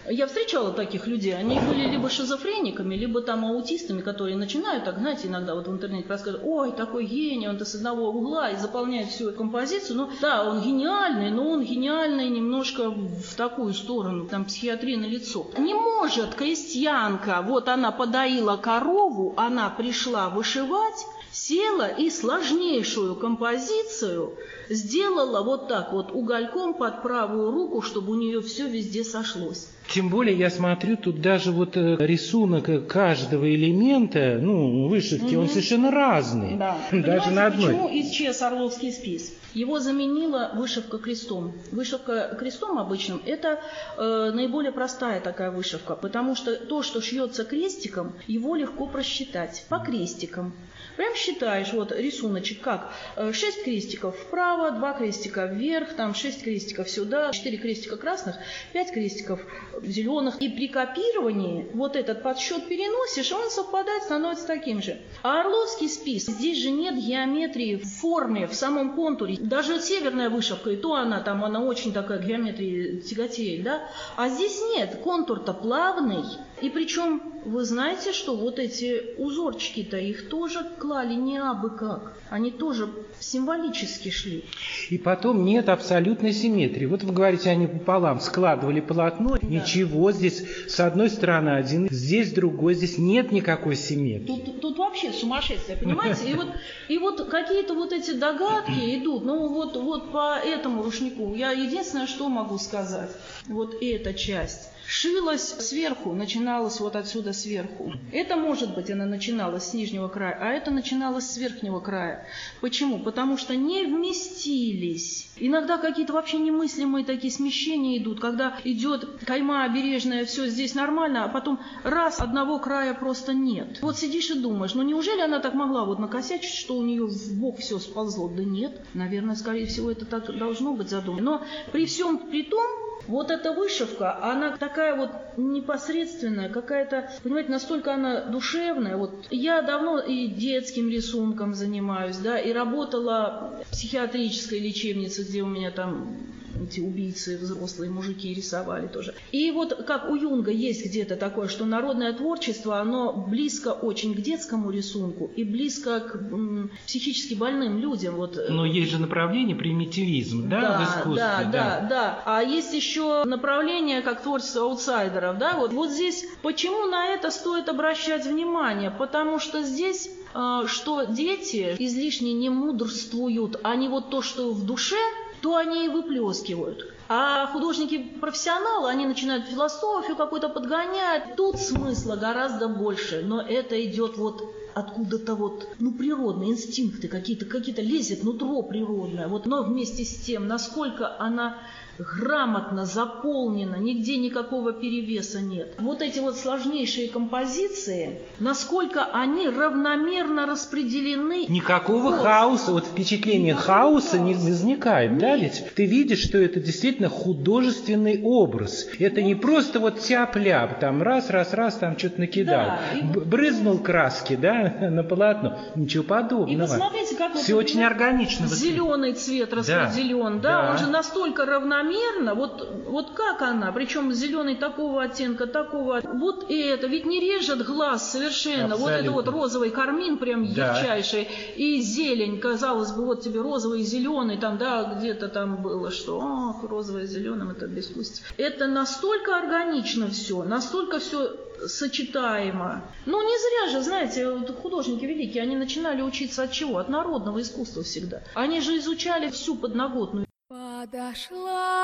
я 0.10 0.28
встречала 0.28 0.72
таких 0.72 1.08
людей, 1.08 1.36
они 1.36 1.60
были 1.60 1.88
либо 1.88 2.10
шизофрениками, 2.10 2.96
либо 2.96 3.22
там 3.22 3.46
аутистами, 3.46 4.02
которые 4.02 4.36
начинают 4.36 4.86
так, 4.86 4.98
знаете, 5.00 5.28
иногда 5.28 5.56
вот 5.56 5.68
в 5.68 5.72
интернете 5.72 6.08
рассказывают, 6.08 6.48
ой, 6.48 6.72
такой 6.72 7.06
гений, 7.06 7.48
он-то 7.48 7.66
с 7.66 7.76
одного 7.76 8.10
угла 8.10 8.50
и 8.50 8.58
заполняет 8.58 9.10
всю 9.10 9.32
композицию. 9.32 9.98
Ну 9.98 10.10
да, 10.22 10.50
он 10.50 10.62
гениальный, 10.62 11.32
но 11.32 11.50
он 11.50 11.64
гениальный 11.64 12.30
немножко 12.30 12.90
в 12.90 13.36
такую 13.36 13.74
сторону, 13.74 14.28
там 14.28 14.46
психиатрия 14.46 14.98
на 14.98 15.06
лицо. 15.06 15.48
Не 15.58 15.74
может 15.74 16.36
крестьянка, 16.36 17.42
вот 17.46 17.68
она 17.68 17.92
подоила 17.92 18.58
корову, 18.58 19.34
она 19.38 19.70
пришла 19.70 20.30
вышивать, 20.30 21.06
села 21.32 21.88
и 21.88 22.10
сложнейшую 22.10 23.16
композицию 23.16 24.34
сделала 24.70 25.44
вот 25.44 25.68
так 25.68 25.94
вот 25.94 26.12
угольком 26.12 26.74
под 26.74 27.02
правую 27.02 27.52
руку, 27.52 27.82
чтобы 27.82 28.14
у 28.14 28.16
нее 28.16 28.42
все 28.42 28.68
везде 28.68 29.04
сошлось. 29.04 29.70
Тем 29.90 30.10
более 30.10 30.38
я 30.38 30.50
смотрю, 30.50 30.98
тут 30.98 31.22
даже 31.22 31.52
вот 31.52 31.78
э, 31.78 31.96
рисунок 32.00 32.88
каждого 32.88 33.50
элемента, 33.50 34.38
ну, 34.42 34.90
вышивки, 34.90 35.36
угу. 35.36 35.44
он 35.44 35.50
совершенно 35.50 35.92
разный. 35.92 36.58
Да. 36.58 36.78
Даже 36.92 37.32
на 37.32 37.46
одной. 37.48 37.68
Почему 37.68 37.90
исчез 38.02 38.42
Орловский 38.42 38.92
спис? 38.92 39.34
Его 39.54 39.80
заменила 39.80 40.52
вышивка 40.56 40.98
крестом. 40.98 41.54
Вышивка 41.72 42.36
крестом 42.38 42.78
обычным– 42.80 43.22
это 43.26 43.60
э, 43.98 44.32
наиболее 44.34 44.74
простая 44.74 45.22
такая 45.22 45.52
вышивка, 45.52 45.96
потому 45.96 46.36
что 46.36 46.56
то, 46.58 46.84
что 46.84 47.02
шьется 47.02 47.46
крестиком, 47.46 48.14
его 48.28 48.56
легко 48.56 48.88
просчитать 48.88 49.66
по 49.70 49.80
крестикам. 49.80 50.54
Прям 50.98 51.14
считаешь, 51.16 51.74
вот 51.74 51.92
рисуночек 51.92 52.62
как, 52.62 52.92
6 53.16 53.42
э, 53.42 53.64
крестиков 53.64 54.18
вправо, 54.18 54.72
2 54.72 54.94
крестика 54.94 55.46
вверх, 55.46 55.94
там 55.94 56.16
6 56.16 56.44
крестиков 56.44 56.90
сюда, 56.90 57.32
4 57.32 57.58
крестика 57.58 57.98
красных, 57.98 58.36
5 58.74 58.92
крестиков 58.92 59.40
зеленых. 59.84 60.42
И 60.42 60.50
при 60.50 60.68
копировании 60.68 61.68
вот 61.74 61.96
этот 61.96 62.24
подсчет 62.24 62.68
переносишь, 62.68 63.32
он 63.32 63.50
совпадает, 63.52 64.04
становится 64.04 64.48
таким 64.48 64.82
же. 64.82 64.98
А 65.22 65.42
Орловский 65.42 65.88
спис, 65.88 66.26
здесь 66.26 66.58
же 66.58 66.72
нет 66.72 66.96
геометрии 66.96 67.76
в 67.76 67.86
форме, 67.86 68.48
в 68.48 68.56
самом 68.56 68.96
контуре. 68.96 69.38
Даже 69.40 69.80
северная 69.80 70.32
вышивка, 70.32 70.72
и 70.72 70.78
то 70.78 70.96
она 70.96 71.20
там, 71.20 71.46
она 71.46 71.62
очень 71.62 71.94
такая 71.94 72.18
геометрия 72.18 73.02
тяготеет, 73.02 73.62
да? 73.64 73.88
А 74.16 74.30
здесь 74.30 74.60
нет, 74.76 75.00
контур-то 75.04 75.54
плавный. 75.54 76.24
И 76.62 76.70
причем 76.70 77.22
вы 77.46 77.64
знаете, 77.64 78.14
что 78.14 78.36
вот 78.36 78.58
эти 78.58 79.16
узорчики-то 79.18 79.98
их 79.98 80.28
тоже 80.28 80.66
клали 80.80 81.14
не 81.14 81.38
абы 81.38 81.70
как. 81.70 82.18
Они 82.30 82.52
тоже 82.52 82.90
символически 83.20 84.10
шли. 84.10 84.44
И 84.90 84.98
потом 84.98 85.46
нет 85.46 85.70
абсолютной 85.70 86.34
симметрии. 86.34 86.86
Вот 86.86 87.04
вы 87.04 87.14
говорите, 87.14 87.50
они 87.50 87.68
пополам 87.68 88.20
складывали 88.20 88.82
полотно. 88.82 89.38
Да. 89.40 89.48
Ничего 89.48 90.12
здесь 90.12 90.44
с 90.68 90.80
одной 90.80 91.10
стороны 91.10 91.52
один, 91.52 91.88
здесь 91.92 92.34
другой. 92.34 92.74
Здесь 92.74 92.98
нет 92.98 93.32
никакой 93.32 93.76
симметрии. 93.76 94.26
Тут, 94.26 94.62
тут 94.62 94.78
вообще 94.78 95.14
сумасшествие, 95.14 95.78
понимаете? 95.78 96.30
И 96.30 96.34
вот, 96.34 96.48
и 96.90 96.98
вот 96.98 97.30
какие-то 97.30 97.76
вот 97.76 97.94
эти 97.94 98.12
догадки 98.12 98.98
идут. 98.98 99.24
Ну 99.24 99.48
вот, 99.48 99.78
вот 99.78 100.12
по 100.12 100.38
этому 100.38 100.82
рушнику 100.82 101.36
я 101.36 101.52
единственное, 101.52 102.08
что 102.08 102.28
могу 102.30 102.58
сказать. 102.58 103.12
Вот 103.48 103.76
эта 103.80 104.14
часть 104.14 104.72
шилась 104.88 105.50
сверху, 105.60 106.14
начиналась 106.14 106.80
вот 106.80 106.96
отсюда 106.96 107.34
сверху. 107.34 107.94
Это, 108.12 108.38
может 108.38 108.74
быть, 108.74 108.90
она 108.90 109.06
начиналась 109.06 109.66
с 109.66 109.74
нижнего 109.74 110.08
края, 110.08 110.38
а 110.40 110.52
это 110.52 110.72
начиналось 110.72 111.30
с 111.30 111.38
верхнего 111.38 111.80
края. 111.80 112.26
Почему? 112.62 113.00
Потому 113.00 113.38
что 113.38 113.56
не 113.56 113.86
вместились. 113.86 115.30
Иногда 115.36 115.78
какие-то 115.78 116.14
вообще 116.14 116.38
немыслимые 116.38 117.06
такие 117.06 117.32
смещения 117.32 117.98
идут, 117.98 118.22
когда 118.22 118.58
идет 118.64 119.20
кайма 119.26 119.66
обережная, 119.66 120.26
все 120.26 120.48
здесь 120.48 120.74
нормально, 120.74 121.26
а 121.26 121.28
потом 121.28 121.60
раз, 121.84 122.20
одного 122.20 122.58
края 122.60 122.94
просто 122.94 123.34
нет. 123.34 123.80
Вот 123.82 123.98
сидишь 123.98 124.30
и 124.30 124.40
думаешь, 124.40 124.74
ну 124.74 124.84
неужели 124.84 125.22
она 125.22 125.40
так 125.40 125.54
могла 125.54 125.84
вот 125.84 126.00
накосячить, 126.00 126.54
что 126.54 126.78
у 126.78 126.84
нее 126.84 127.06
в 127.06 127.34
бок 127.40 127.60
все 127.60 127.78
сползло? 127.78 128.30
Да 128.30 128.44
нет, 128.44 128.80
наверное, 128.94 129.36
скорее 129.36 129.66
всего, 129.66 129.92
это 129.92 130.06
так 130.06 130.36
должно 130.38 130.74
быть 130.74 130.90
задумано. 130.90 131.18
Но 131.28 131.44
при 131.74 131.86
всем 131.86 132.18
при 132.30 132.44
том, 132.44 132.66
вот 133.08 133.32
эта 133.32 133.54
вышивка, 133.54 134.18
она 134.22 134.58
такая 134.58 134.96
вот 134.96 135.10
непосредственная, 135.38 136.50
какая-то, 136.50 137.10
понимаете, 137.24 137.52
настолько 137.52 137.94
она 137.94 138.26
душевная. 138.26 138.98
Вот 138.98 139.28
я 139.32 139.62
давно 139.62 140.00
и 140.00 140.28
детским 140.28 140.90
рисунком 140.90 141.54
занимаюсь, 141.54 142.18
да, 142.18 142.38
и 142.40 142.52
работала 142.52 143.64
в 143.66 143.72
психиатрической 143.72 144.60
лечебнице, 144.60 145.24
где 145.24 145.42
у 145.42 145.48
меня 145.48 145.72
там 145.72 146.18
эти 146.64 146.80
убийцы, 146.80 147.38
взрослые 147.38 147.92
мужики 147.92 148.34
рисовали 148.34 148.88
тоже. 148.88 149.14
И 149.32 149.52
вот 149.52 149.86
как 149.86 150.10
у 150.10 150.16
Юнга 150.16 150.52
есть 150.52 150.86
где-то 150.86 151.16
такое, 151.16 151.48
что 151.48 151.66
народное 151.66 152.14
творчество, 152.14 152.80
оно 152.80 153.14
близко 153.14 153.70
очень 153.70 154.16
к 154.16 154.22
детскому 154.22 154.72
рисунку 154.72 155.30
и 155.36 155.44
близко 155.44 156.00
к 156.00 156.16
м, 156.16 156.72
психически 156.86 157.34
больным 157.34 157.80
людям. 157.80 158.16
Вот. 158.16 158.40
Но 158.50 158.66
есть 158.66 158.92
же 158.92 159.00
направление 159.00 159.56
примитивизм, 159.56 160.50
да, 160.50 160.62
да 160.62 160.80
в 160.80 160.84
искусстве. 160.84 161.16
Да, 161.16 161.44
да, 161.44 161.52
да, 161.52 161.88
да. 161.90 162.24
А 162.26 162.42
есть 162.44 162.74
еще 162.74 163.24
направление 163.26 164.02
как 164.02 164.22
творчество 164.22 164.64
аутсайдеров, 164.64 165.38
да, 165.38 165.58
вот. 165.58 165.74
Вот 165.74 165.92
здесь 165.92 166.26
почему 166.42 166.86
на 166.88 167.08
это 167.08 167.32
стоит 167.32 167.70
обращать 167.70 168.26
внимание? 168.26 168.92
Потому 168.92 169.40
что 169.40 169.64
здесь 169.64 170.10
э, 170.34 170.64
что 170.68 171.04
дети 171.06 171.76
излишне 171.80 172.34
не 172.34 172.50
мудрствуют, 172.50 173.60
они 173.64 173.88
вот 173.88 174.10
то, 174.10 174.22
что 174.22 174.52
в 174.52 174.66
душе, 174.66 174.96
то 175.42 175.56
они 175.56 175.86
и 175.86 175.90
выплескивают. 175.90 176.94
А 177.10 177.48
художники-профессионалы, 177.48 178.90
они 178.90 179.06
начинают 179.06 179.46
философию 179.46 180.18
какую-то 180.18 180.50
подгонять. 180.50 181.36
Тут 181.36 181.58
смысла 181.58 182.18
гораздо 182.18 182.68
больше, 182.68 183.24
но 183.26 183.42
это 183.42 183.82
идет 183.86 184.18
вот 184.18 184.54
откуда-то 184.74 185.36
вот, 185.36 185.70
ну, 185.80 185.94
природные 185.94 186.52
инстинкты 186.52 187.08
какие-то, 187.08 187.46
какие-то 187.46 187.82
лезет 187.82 188.24
нутро 188.24 188.62
природное. 188.62 189.28
Вот, 189.28 189.46
но 189.46 189.64
вместе 189.64 190.04
с 190.04 190.18
тем, 190.18 190.48
насколько 190.48 191.20
она 191.20 191.58
грамотно 192.00 192.86
заполнено, 192.86 193.76
нигде 193.76 194.18
никакого 194.18 194.74
перевеса 194.74 195.42
нет. 195.42 195.76
Вот 195.80 196.02
эти 196.02 196.20
вот 196.20 196.38
сложнейшие 196.38 197.10
композиции, 197.10 198.20
насколько 198.40 199.06
они 199.06 199.50
равномерно 199.50 200.46
распределены. 200.46 201.46
Никакого 201.48 202.12
вот. 202.12 202.20
хаоса, 202.20 202.72
вот 202.72 202.86
впечатление 202.86 203.54
Никакого 203.54 203.68
хаоса, 203.68 204.18
хаоса 204.18 204.20
не 204.20 204.34
возникает, 204.34 205.12
нет. 205.12 205.20
да, 205.20 205.38
ведь 205.38 205.64
ты 205.76 205.86
видишь, 205.86 206.20
что 206.20 206.38
это 206.38 206.60
действительно 206.60 207.10
художественный 207.10 208.22
образ. 208.24 208.88
Это 209.00 209.22
вот. 209.22 209.28
не 209.28 209.36
просто 209.36 209.80
вот 209.80 210.00
тяп-ляп, 210.00 210.80
там 210.80 211.02
раз, 211.02 211.30
раз, 211.30 211.54
раз, 211.54 211.76
там 211.76 211.98
что-то 211.98 212.20
накидал. 212.20 212.66
Да, 212.66 212.80
вот... 213.14 213.26
Брызнул 213.26 213.80
краски, 213.80 214.36
да, 214.36 214.76
на 214.90 215.04
полотно. 215.04 215.58
Ничего 215.76 216.04
подобного. 216.04 216.50
И 216.50 216.58
посмотрите, 216.58 217.16
как 217.16 217.34
Все 217.36 217.56
вот, 217.56 217.66
очень 217.66 217.84
органично. 217.84 218.48
Зеленый 218.48 219.14
цвет 219.14 219.54
распределен, 219.54 220.40
да, 220.42 220.62
да, 220.62 220.72
он 220.72 220.78
же 220.78 220.88
настолько 220.88 221.46
равномерно 221.46 221.87
равномерно, 221.88 222.36
вот, 222.36 222.86
вот 222.86 223.12
как 223.12 223.42
она, 223.42 223.72
причем 223.72 224.14
зеленый 224.14 224.56
такого 224.56 225.04
оттенка, 225.04 225.48
такого, 225.48 226.02
вот 226.04 226.46
это, 226.50 226.88
ведь 226.88 227.06
не 227.06 227.20
режет 227.20 227.66
глаз 227.66 228.12
совершенно, 228.12 228.74
Абсолютно. 228.74 228.86
вот 228.86 228.92
это 228.92 229.12
вот 229.12 229.28
розовый 229.28 229.70
кармин 229.70 230.18
прям 230.18 230.54
да. 230.54 230.74
ярчайший, 230.74 231.28
и 231.56 231.82
зелень, 231.82 232.40
казалось 232.40 232.92
бы, 232.92 233.06
вот 233.06 233.22
тебе 233.22 233.42
розовый 233.42 233.82
и 233.82 233.84
зеленый, 233.84 234.38
там, 234.38 234.58
да, 234.58 234.96
где-то 234.98 235.30
там 235.30 235.62
было, 235.62 235.92
что, 235.92 236.22
ах, 236.22 236.70
розовый 236.70 237.04
и 237.04 237.08
зеленым, 237.08 237.52
это 237.52 237.68
безвкусие. 237.68 238.26
Это 238.38 238.68
настолько 238.68 239.38
органично 239.38 240.08
все, 240.10 240.44
настолько 240.44 241.00
все 241.00 241.36
сочетаемо. 241.66 242.84
Ну, 243.06 243.22
не 243.22 243.38
зря 243.38 243.80
же, 243.80 243.84
знаете, 243.84 244.32
вот 244.32 244.56
художники 244.62 245.06
великие, 245.06 245.42
они 245.42 245.56
начинали 245.56 246.02
учиться 246.02 246.44
от 246.44 246.52
чего? 246.52 246.78
От 246.78 246.90
народного 246.90 247.42
искусства 247.42 247.82
всегда. 247.82 248.22
Они 248.36 248.62
же 248.62 248.78
изучали 248.78 249.30
всю 249.30 249.56
подноготную 249.56 250.28
Подошла 250.50 251.77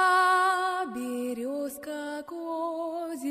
березка 1.64 2.24
к 2.24 2.32
озеру, 2.34 3.24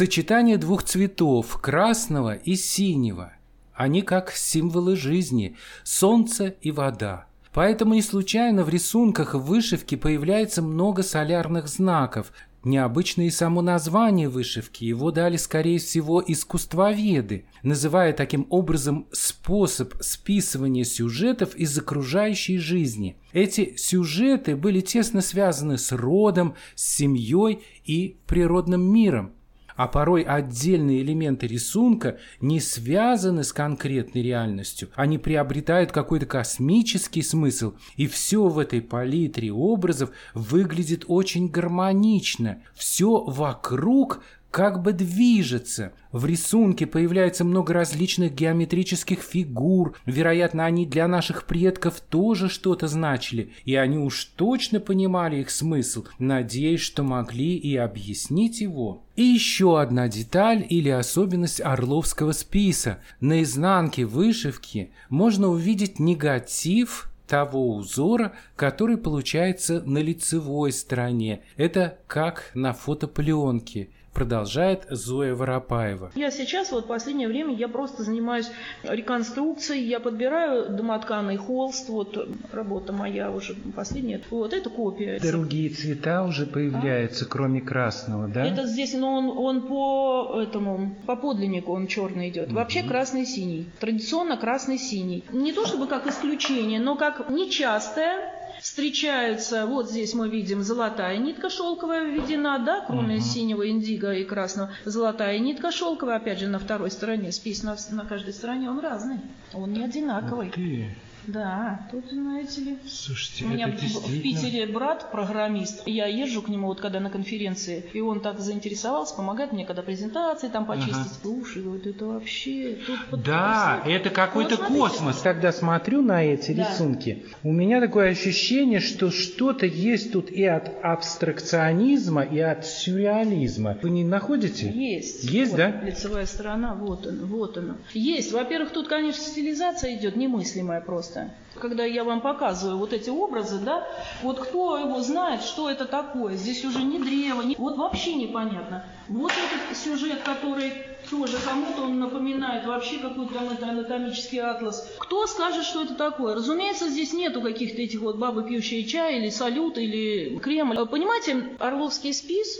Сочетание 0.00 0.56
двух 0.56 0.82
цветов, 0.84 1.58
красного 1.60 2.32
и 2.32 2.54
синего. 2.54 3.34
Они 3.74 4.00
как 4.00 4.30
символы 4.30 4.96
жизни– 4.96 5.58
солнце 5.84 6.54
и 6.62 6.70
вода. 6.70 7.26
Поэтому 7.52 7.92
не 7.92 8.00
случайно 8.00 8.64
в 8.64 8.70
рисунках 8.70 9.34
в 9.34 9.40
вышивке 9.40 9.98
появляется 9.98 10.62
много 10.62 11.02
солярных 11.02 11.68
знаков, 11.68 12.32
Необычно 12.62 13.26
и 13.26 13.30
само 13.30 13.62
название 13.62 14.28
вышивки, 14.28 14.84
его 14.84 15.10
дали, 15.10 15.38
скорее 15.38 15.78
всего, 15.78 16.22
искусствоведы, 16.26 17.46
называя 17.62 18.12
таким 18.12 18.46
образом 18.50 19.06
способ 19.12 19.94
списывания 20.00 20.84
сюжетов 20.84 21.54
из 21.56 21.78
окружающей 21.78 22.58
жизни. 22.58 23.16
Эти 23.32 23.76
сюжеты 23.76 24.56
были 24.56 24.80
тесно 24.80 25.22
связаны 25.22 25.78
с 25.78 25.90
родом, 25.92 26.54
с 26.74 26.96
семьей 26.96 27.62
и 27.84 28.18
природным 28.26 28.82
миром 28.82 29.32
а 29.76 29.88
порой 29.88 30.22
отдельные 30.22 31.02
элементы 31.02 31.46
рисунка 31.46 32.18
не 32.40 32.60
связаны 32.60 33.44
с 33.44 33.52
конкретной 33.52 34.22
реальностью. 34.22 34.88
Они 34.94 35.18
приобретают 35.18 35.92
какой-то 35.92 36.26
космический 36.26 37.22
смысл, 37.22 37.74
и 37.96 38.06
все 38.06 38.48
в 38.48 38.58
этой 38.58 38.80
палитре 38.82 39.52
образов 39.52 40.10
выглядит 40.34 41.04
очень 41.06 41.48
гармонично. 41.48 42.62
Все 42.74 43.24
вокруг 43.24 44.22
как 44.50 44.82
бы 44.82 44.92
движется. 44.92 45.92
В 46.12 46.26
рисунке 46.26 46.86
появляется 46.86 47.44
много 47.44 47.72
различных 47.72 48.34
геометрических 48.34 49.20
фигур. 49.20 49.96
Вероятно, 50.06 50.64
они 50.64 50.86
для 50.86 51.06
наших 51.06 51.44
предков 51.46 52.00
тоже 52.00 52.48
что-то 52.48 52.88
значили, 52.88 53.52
и 53.64 53.76
они 53.76 53.98
уж 53.98 54.24
точно 54.24 54.80
понимали 54.80 55.36
их 55.36 55.50
смысл, 55.50 56.04
надеясь, 56.18 56.80
что 56.80 57.02
могли 57.02 57.56
и 57.56 57.76
объяснить 57.76 58.60
его. 58.60 59.02
И 59.14 59.22
еще 59.22 59.80
одна 59.80 60.08
деталь 60.08 60.66
или 60.68 60.88
особенность 60.88 61.60
орловского 61.60 62.32
списа. 62.32 62.98
На 63.20 63.42
изнанке 63.42 64.04
вышивки 64.04 64.90
можно 65.08 65.48
увидеть 65.48 66.00
негатив 66.00 67.10
того 67.30 67.76
узора, 67.76 68.32
который 68.56 68.96
получается 68.96 69.82
на 69.86 69.98
лицевой 69.98 70.72
стороне. 70.72 71.42
Это 71.56 71.98
как 72.08 72.50
на 72.54 72.72
фотопленке 72.72 73.90
продолжает 74.12 74.86
Зоя 74.90 75.34
Воропаева. 75.34 76.10
Я 76.14 76.30
сейчас, 76.30 76.72
вот 76.72 76.84
в 76.84 76.88
последнее 76.88 77.28
время, 77.28 77.54
я 77.54 77.68
просто 77.68 78.02
занимаюсь 78.02 78.50
реконструкцией, 78.82 79.86
я 79.86 80.00
подбираю 80.00 80.70
домотканый 80.70 81.36
холст, 81.36 81.88
вот 81.88 82.28
работа 82.52 82.92
моя 82.92 83.30
уже 83.30 83.54
последняя, 83.74 84.20
вот 84.30 84.52
это 84.52 84.68
копия. 84.70 85.20
Другие 85.20 85.70
цвета 85.70 86.24
уже 86.24 86.46
появляются, 86.46 87.24
а? 87.24 87.28
кроме 87.28 87.60
красного, 87.60 88.28
да? 88.28 88.44
Это 88.44 88.66
здесь, 88.66 88.94
но 88.94 89.16
он, 89.16 89.38
он 89.38 89.66
по 89.68 90.40
этому, 90.40 90.94
по 91.06 91.16
подлиннику 91.16 91.72
он 91.72 91.86
черный 91.86 92.30
идет. 92.30 92.48
Угу. 92.48 92.56
Вообще 92.56 92.82
красный-синий. 92.82 93.66
Традиционно 93.78 94.36
красный-синий. 94.36 95.24
Не 95.32 95.52
то 95.52 95.66
чтобы 95.66 95.86
как 95.86 96.06
исключение, 96.06 96.80
но 96.80 96.96
как 96.96 97.30
нечастое 97.30 98.39
встречаются, 98.60 99.66
вот 99.66 99.90
здесь 99.90 100.14
мы 100.14 100.28
видим 100.28 100.62
золотая 100.62 101.16
нитка 101.18 101.50
шелковая 101.50 102.04
введена, 102.04 102.58
да, 102.58 102.84
кроме 102.86 103.16
угу. 103.16 103.24
синего, 103.24 103.68
индиго 103.68 104.12
и 104.12 104.24
красного. 104.24 104.70
Золотая 104.84 105.38
нитка 105.38 105.70
шелковая, 105.70 106.16
опять 106.16 106.38
же, 106.38 106.48
на 106.48 106.58
второй 106.58 106.90
стороне, 106.90 107.32
спис 107.32 107.62
на, 107.62 107.76
на 107.90 108.04
каждой 108.04 108.32
стороне, 108.32 108.70
он 108.70 108.80
разный, 108.80 109.20
он 109.52 109.72
не 109.72 109.84
одинаковый. 109.84 110.48
Ух 110.48 110.54
ты. 110.54 110.88
Да, 111.32 111.86
тут, 111.90 112.04
знаете 112.10 112.60
ли. 112.62 112.78
Слушайте, 112.88 113.44
у 113.44 113.48
меня 113.48 113.68
это 113.68 113.80
действительно... 113.80 114.18
в 114.18 114.22
Питере 114.22 114.66
брат 114.66 115.10
программист. 115.12 115.82
Я 115.86 116.06
езжу 116.06 116.42
к 116.42 116.48
нему 116.48 116.68
вот 116.68 116.80
когда 116.80 116.98
на 116.98 117.10
конференции, 117.10 117.84
и 117.92 118.00
он 118.00 118.20
так 118.20 118.40
заинтересовался, 118.40 119.14
помогает 119.14 119.52
мне, 119.52 119.64
когда 119.64 119.82
презентации 119.82 120.48
там 120.48 120.66
почистить. 120.66 120.94
Ага. 120.94 121.08
Слушай, 121.22 121.62
вот 121.62 121.86
это 121.86 122.06
вообще. 122.06 122.78
Тут 122.86 123.22
да, 123.22 123.80
под... 123.84 123.92
это 123.92 124.10
какой-то 124.10 124.56
вот, 124.56 124.66
космос. 124.66 125.20
Когда 125.22 125.52
смотрю 125.52 126.02
на 126.02 126.24
эти 126.24 126.52
да. 126.52 126.68
рисунки, 126.68 127.24
у 127.42 127.52
меня 127.52 127.80
такое 127.80 128.10
ощущение, 128.10 128.80
что 128.80 129.10
что-то 129.10 129.66
есть 129.66 130.12
тут 130.12 130.30
и 130.30 130.44
от 130.44 130.70
абстракционизма, 130.82 132.22
и 132.22 132.40
от 132.40 132.66
сюрреализма. 132.66 133.78
Вы 133.82 133.90
не 133.90 134.04
находите? 134.04 134.70
Есть. 134.70 135.24
Есть, 135.24 135.52
вот, 135.52 135.58
да? 135.58 135.80
Лицевая 135.82 136.26
сторона, 136.26 136.74
вот 136.74 137.06
она, 137.06 137.24
вот 137.24 137.56
она. 137.56 137.76
Есть. 137.92 138.32
Во-первых, 138.32 138.70
тут, 138.70 138.88
конечно, 138.88 139.22
стилизация 139.22 139.94
идет 139.94 140.16
немыслимая 140.16 140.80
просто 140.80 141.19
просто. 141.24 141.60
Когда 141.60 141.84
я 141.84 142.04
вам 142.04 142.20
показываю 142.20 142.78
вот 142.78 142.92
эти 142.92 143.10
образы, 143.10 143.58
да, 143.58 143.86
вот 144.22 144.40
кто 144.40 144.78
его 144.78 145.00
знает, 145.00 145.42
что 145.42 145.70
это 145.70 145.84
такое? 145.84 146.36
Здесь 146.36 146.64
уже 146.64 146.82
не 146.82 146.98
древо, 146.98 147.42
не... 147.42 147.56
вот 147.56 147.76
вообще 147.76 148.14
непонятно. 148.14 148.84
Вот 149.08 149.32
этот 149.32 149.76
сюжет, 149.76 150.22
который 150.22 150.72
тоже 151.10 151.38
кому-то 151.44 151.82
он 151.82 151.98
напоминает 151.98 152.66
вообще 152.66 152.98
какой-то 152.98 153.34
там 153.34 153.48
это 153.50 153.68
анатомический 153.68 154.40
атлас. 154.40 154.88
Кто 154.98 155.26
скажет, 155.26 155.64
что 155.64 155.82
это 155.82 155.94
такое? 155.94 156.34
Разумеется, 156.34 156.88
здесь 156.88 157.12
нету 157.12 157.40
каких-то 157.42 157.82
этих 157.82 158.00
вот 158.00 158.16
бабы 158.16 158.44
пьющие 158.44 158.84
чай 158.84 159.18
или 159.18 159.30
салют 159.30 159.76
или 159.78 160.38
Кремль. 160.38 160.86
Понимаете, 160.86 161.56
Орловский 161.58 162.14
спис, 162.14 162.58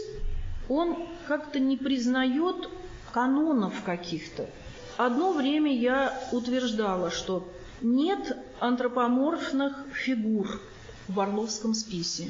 он 0.69 0.97
как-то 1.27 1.59
не 1.59 1.77
признает 1.77 2.69
канонов 3.13 3.73
каких-то. 3.83 4.47
Одно 4.97 5.31
время 5.31 5.73
я 5.73 6.19
утверждала, 6.31 7.09
что 7.09 7.47
нет 7.81 8.37
антропоморфных 8.59 9.85
фигур 9.93 10.61
в 11.07 11.19
Орловском 11.19 11.73
списе. 11.73 12.29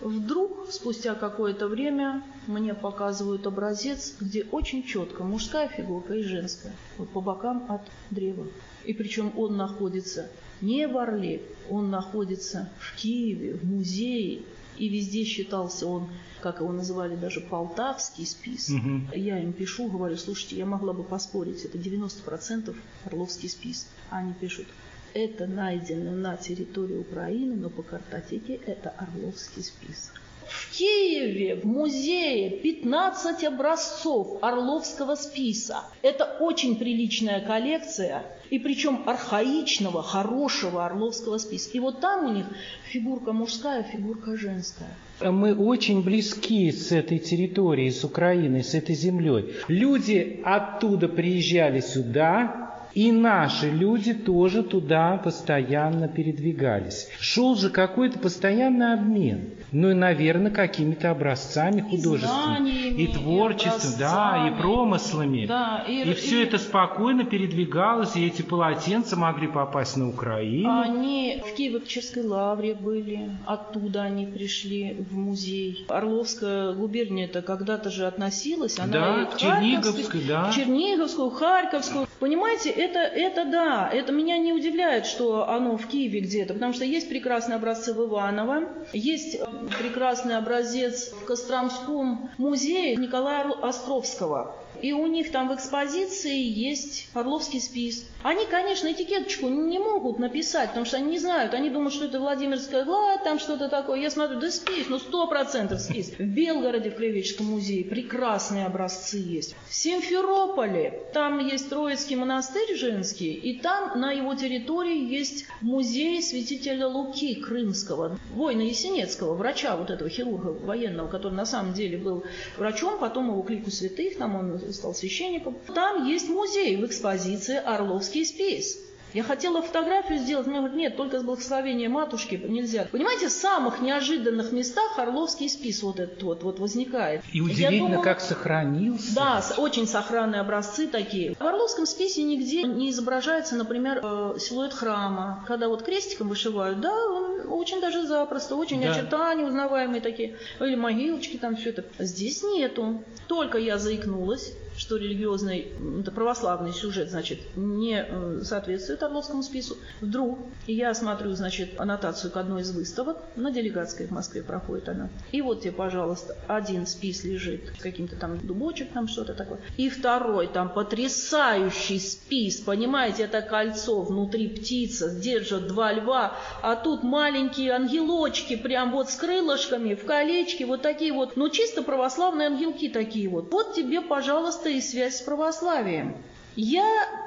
Вдруг, 0.00 0.70
спустя 0.70 1.14
какое-то 1.14 1.68
время, 1.68 2.22
мне 2.46 2.74
показывают 2.74 3.46
образец, 3.46 4.14
где 4.20 4.44
очень 4.44 4.84
четко 4.84 5.24
мужская 5.24 5.68
фигурка 5.68 6.14
и 6.14 6.22
женская, 6.22 6.72
вот 6.98 7.08
по 7.10 7.20
бокам 7.20 7.64
от 7.68 7.82
древа. 8.10 8.46
И 8.84 8.92
причем 8.92 9.32
он 9.36 9.56
находится 9.56 10.28
не 10.60 10.86
в 10.86 10.98
Орле, 10.98 11.42
он 11.70 11.90
находится 11.90 12.70
в 12.78 12.96
Киеве, 12.96 13.54
в 13.54 13.64
музее, 13.64 14.42
и 14.76 14.88
везде 14.88 15.24
считался 15.24 15.86
он, 15.86 16.08
как 16.40 16.60
его 16.60 16.72
называли 16.72 17.16
даже, 17.16 17.40
полтавский 17.40 18.26
спис. 18.26 18.70
Угу. 18.70 19.14
Я 19.14 19.38
им 19.38 19.52
пишу, 19.52 19.88
говорю, 19.88 20.16
слушайте, 20.16 20.56
я 20.56 20.66
могла 20.66 20.92
бы 20.92 21.04
поспорить, 21.04 21.64
это 21.64 21.78
90% 21.78 22.74
орловский 23.06 23.48
спис. 23.48 23.88
А 24.10 24.18
они 24.18 24.32
пишут, 24.32 24.66
это 25.14 25.46
найдено 25.46 26.10
на 26.10 26.36
территории 26.36 26.98
Украины, 26.98 27.54
но 27.54 27.70
по 27.70 27.82
картотеке 27.82 28.60
это 28.66 28.92
Орловский 28.98 29.62
список. 29.62 30.20
В 30.46 30.76
Киеве 30.76 31.56
в 31.56 31.64
музее 31.64 32.50
15 32.50 33.44
образцов 33.44 34.38
Орловского 34.42 35.14
списа. 35.14 35.84
Это 36.02 36.24
очень 36.38 36.76
приличная 36.76 37.40
коллекция, 37.40 38.24
и 38.50 38.58
причем 38.58 39.04
архаичного, 39.06 40.02
хорошего 40.02 40.84
Орловского 40.84 41.38
списа. 41.38 41.70
И 41.72 41.80
вот 41.80 42.00
там 42.00 42.26
у 42.26 42.32
них 42.34 42.46
фигурка 42.84 43.32
мужская, 43.32 43.84
фигурка 43.84 44.36
женская. 44.36 44.90
Мы 45.20 45.54
очень 45.54 46.02
близки 46.02 46.70
с 46.70 46.92
этой 46.92 47.18
территорией, 47.18 47.90
с 47.90 48.04
Украиной, 48.04 48.62
с 48.62 48.74
этой 48.74 48.94
землей. 48.94 49.54
Люди 49.68 50.42
оттуда 50.44 51.08
приезжали 51.08 51.80
сюда, 51.80 52.73
и 52.94 53.10
наши 53.10 53.70
люди 53.70 54.14
тоже 54.14 54.62
туда 54.62 55.16
постоянно 55.16 56.08
передвигались. 56.08 57.08
Шел 57.18 57.56
же 57.56 57.70
какой-то 57.70 58.18
постоянный 58.18 58.94
обмен. 58.94 59.50
Ну 59.72 59.90
и, 59.90 59.94
наверное, 59.94 60.52
какими-то 60.52 61.10
образцами 61.10 61.80
художественными. 61.80 62.70
И, 62.70 63.04
и 63.04 63.12
творчеством, 63.12 63.92
да, 63.98 64.48
и 64.48 64.60
промыслами. 64.60 65.46
Да, 65.46 65.84
и, 65.88 66.02
и 66.02 66.14
все 66.14 66.42
и... 66.42 66.44
это 66.44 66.58
спокойно 66.58 67.24
передвигалось, 67.24 68.14
и 68.14 68.24
эти 68.24 68.42
полотенца 68.42 69.16
могли 69.16 69.48
попасть 69.48 69.96
на 69.96 70.08
Украину. 70.08 70.80
Они 70.80 71.42
в 71.44 71.58
Киево-Печерской 71.58 72.24
лавре 72.24 72.74
были, 72.74 73.30
оттуда 73.46 74.02
они 74.02 74.26
пришли 74.26 75.04
в 75.10 75.16
музей. 75.16 75.84
Орловская 75.88 76.72
губерния 76.72 77.24
это 77.24 77.42
когда-то 77.42 77.90
же 77.90 78.06
относилась, 78.06 78.78
она 78.78 78.92
да, 78.92 79.22
и 79.22 79.26
к 79.26 79.36
Черниговской, 79.36 80.22
да. 80.28 80.52
Черниговскую, 80.54 81.30
Харьковскую. 81.30 82.06
Понимаете, 82.24 82.70
это, 82.70 83.00
это 83.00 83.44
да, 83.44 83.90
это 83.92 84.10
меня 84.10 84.38
не 84.38 84.54
удивляет, 84.54 85.04
что 85.04 85.46
оно 85.46 85.76
в 85.76 85.86
Киеве 85.86 86.20
где-то, 86.20 86.54
потому 86.54 86.72
что 86.72 86.86
есть 86.86 87.06
прекрасные 87.06 87.56
образцы 87.56 87.92
в 87.92 88.02
Иваново, 88.02 88.66
есть 88.94 89.34
э, 89.34 89.44
прекрасный 89.78 90.38
образец 90.38 91.12
в 91.12 91.26
Костромском 91.26 92.30
музее 92.38 92.96
Николая 92.96 93.44
Островского. 93.60 94.56
И 94.80 94.94
у 94.94 95.06
них 95.06 95.32
там 95.32 95.50
в 95.50 95.54
экспозиции 95.54 96.40
есть 96.40 97.08
Орловский 97.12 97.60
спис. 97.60 98.06
Они, 98.24 98.46
конечно, 98.46 98.90
этикеточку 98.90 99.50
не 99.50 99.78
могут 99.78 100.18
написать, 100.18 100.70
потому 100.70 100.86
что 100.86 100.96
они 100.96 101.10
не 101.10 101.18
знают. 101.18 101.52
Они 101.52 101.68
думают, 101.68 101.92
что 101.92 102.06
это 102.06 102.18
Владимирская 102.18 102.82
гладь, 102.82 103.22
там 103.22 103.38
что-то 103.38 103.68
такое. 103.68 104.00
Я 104.00 104.10
смотрю, 104.10 104.40
да 104.40 104.50
спис, 104.50 104.86
ну 104.88 104.98
сто 104.98 105.26
процентов 105.26 105.82
спис. 105.82 106.14
В 106.18 106.22
Белгороде, 106.22 106.90
в 106.90 106.94
Краеведческом 106.94 107.48
музее, 107.48 107.84
прекрасные 107.84 108.64
образцы 108.64 109.18
есть. 109.18 109.54
В 109.68 109.74
Симферополе, 109.74 111.02
там 111.12 111.38
есть 111.46 111.68
Троицкий 111.68 112.16
монастырь 112.16 112.74
женский, 112.76 113.34
и 113.34 113.60
там 113.60 114.00
на 114.00 114.10
его 114.12 114.34
территории 114.34 115.04
есть 115.04 115.44
музей 115.60 116.22
святителя 116.22 116.86
Луки 116.86 117.34
Крымского, 117.34 118.18
воина 118.32 118.62
Есенецкого, 118.62 119.34
врача 119.34 119.76
вот 119.76 119.90
этого 119.90 120.08
хирурга 120.08 120.48
военного, 120.48 121.08
который 121.08 121.34
на 121.34 121.44
самом 121.44 121.74
деле 121.74 121.98
был 121.98 122.24
врачом, 122.56 122.98
потом 122.98 123.28
его 123.28 123.42
к 123.42 123.50
лику 123.50 123.70
святых, 123.70 124.16
там 124.16 124.34
он 124.34 124.72
стал 124.72 124.94
священником. 124.94 125.58
Там 125.74 126.06
есть 126.08 126.30
музей 126.30 126.78
в 126.78 126.86
экспозиции 126.86 127.56
«Орловский 127.56 128.13
спис». 128.22 128.84
Я 129.14 129.22
хотела 129.22 129.62
фотографию 129.62 130.18
сделать, 130.18 130.48
мне 130.48 130.58
говорят, 130.58 130.76
нет, 130.76 130.96
только 130.96 131.20
с 131.20 131.22
благословения 131.22 131.88
матушки 131.88 132.34
нельзя. 132.34 132.88
Понимаете, 132.90 133.28
в 133.28 133.30
самых 133.30 133.80
неожиданных 133.80 134.50
местах 134.50 134.98
Орловский 134.98 135.48
спис 135.48 135.84
вот 135.84 136.00
этот 136.00 136.20
вот, 136.24 136.42
вот 136.42 136.58
возникает. 136.58 137.22
И 137.32 137.40
удивительно, 137.40 137.90
думала, 137.90 138.02
как 138.02 138.20
сохранился. 138.20 139.14
Да, 139.14 139.44
очень 139.56 139.86
сохранные 139.86 140.40
образцы 140.40 140.88
такие. 140.88 141.36
В 141.36 141.46
Орловском 141.46 141.86
списе 141.86 142.24
нигде 142.24 142.64
не 142.64 142.90
изображается, 142.90 143.54
например, 143.54 144.00
э, 144.02 144.34
силуэт 144.40 144.72
храма. 144.72 145.44
Когда 145.46 145.68
вот 145.68 145.84
крестиком 145.84 146.28
вышивают, 146.28 146.80
да, 146.80 146.92
он 146.92 147.52
очень 147.52 147.80
даже 147.80 148.08
запросто, 148.08 148.56
очень 148.56 148.82
да. 148.82 148.90
очертания 148.90 149.44
узнаваемые 149.44 150.00
такие. 150.00 150.34
Или 150.58 150.74
могилочки 150.74 151.36
там, 151.36 151.54
все 151.54 151.70
это. 151.70 151.84
Здесь 152.00 152.42
нету. 152.42 153.04
Только 153.28 153.58
я 153.58 153.78
заикнулась, 153.78 154.52
что 154.76 154.96
религиозный, 154.96 155.68
это 156.00 156.10
православный 156.10 156.72
сюжет, 156.72 157.10
значит, 157.10 157.40
не 157.56 158.04
э, 158.06 158.40
соответствует 158.42 159.02
Орловскому 159.02 159.42
спису. 159.42 159.76
Вдруг 160.00 160.38
я 160.66 160.94
смотрю, 160.94 161.32
значит, 161.32 161.78
аннотацию 161.78 162.30
к 162.30 162.36
одной 162.36 162.62
из 162.62 162.70
выставок, 162.72 163.18
на 163.36 163.50
делегатской 163.50 164.06
в 164.06 164.10
Москве 164.10 164.42
проходит 164.42 164.88
она. 164.88 165.08
И 165.32 165.42
вот 165.42 165.62
тебе, 165.62 165.72
пожалуйста, 165.72 166.36
один 166.48 166.86
спис 166.86 167.24
лежит, 167.24 167.72
каким-то 167.78 168.16
там 168.16 168.38
дубочек, 168.38 168.92
там 168.92 169.08
что-то 169.08 169.34
такое. 169.34 169.60
И 169.76 169.88
второй, 169.88 170.48
там 170.48 170.68
потрясающий 170.68 171.98
спис, 171.98 172.60
понимаете, 172.60 173.24
это 173.24 173.42
кольцо, 173.42 174.02
внутри 174.02 174.48
птица, 174.48 175.10
держат 175.10 175.68
два 175.68 175.92
льва, 175.92 176.36
а 176.62 176.76
тут 176.76 177.02
маленькие 177.02 177.72
ангелочки, 177.72 178.56
прям 178.56 178.92
вот 178.92 179.10
с 179.10 179.16
крылышками, 179.16 179.94
в 179.94 180.04
колечке, 180.04 180.66
вот 180.66 180.82
такие 180.82 181.12
вот, 181.12 181.36
ну 181.36 181.48
чисто 181.48 181.82
православные 181.82 182.48
ангелки 182.48 182.88
такие 182.88 183.28
вот. 183.28 183.52
Вот 183.52 183.74
тебе, 183.74 184.00
пожалуйста, 184.00 184.63
и 184.68 184.80
связь 184.80 185.18
с 185.18 185.22
православием. 185.22 186.16
Я 186.56 186.86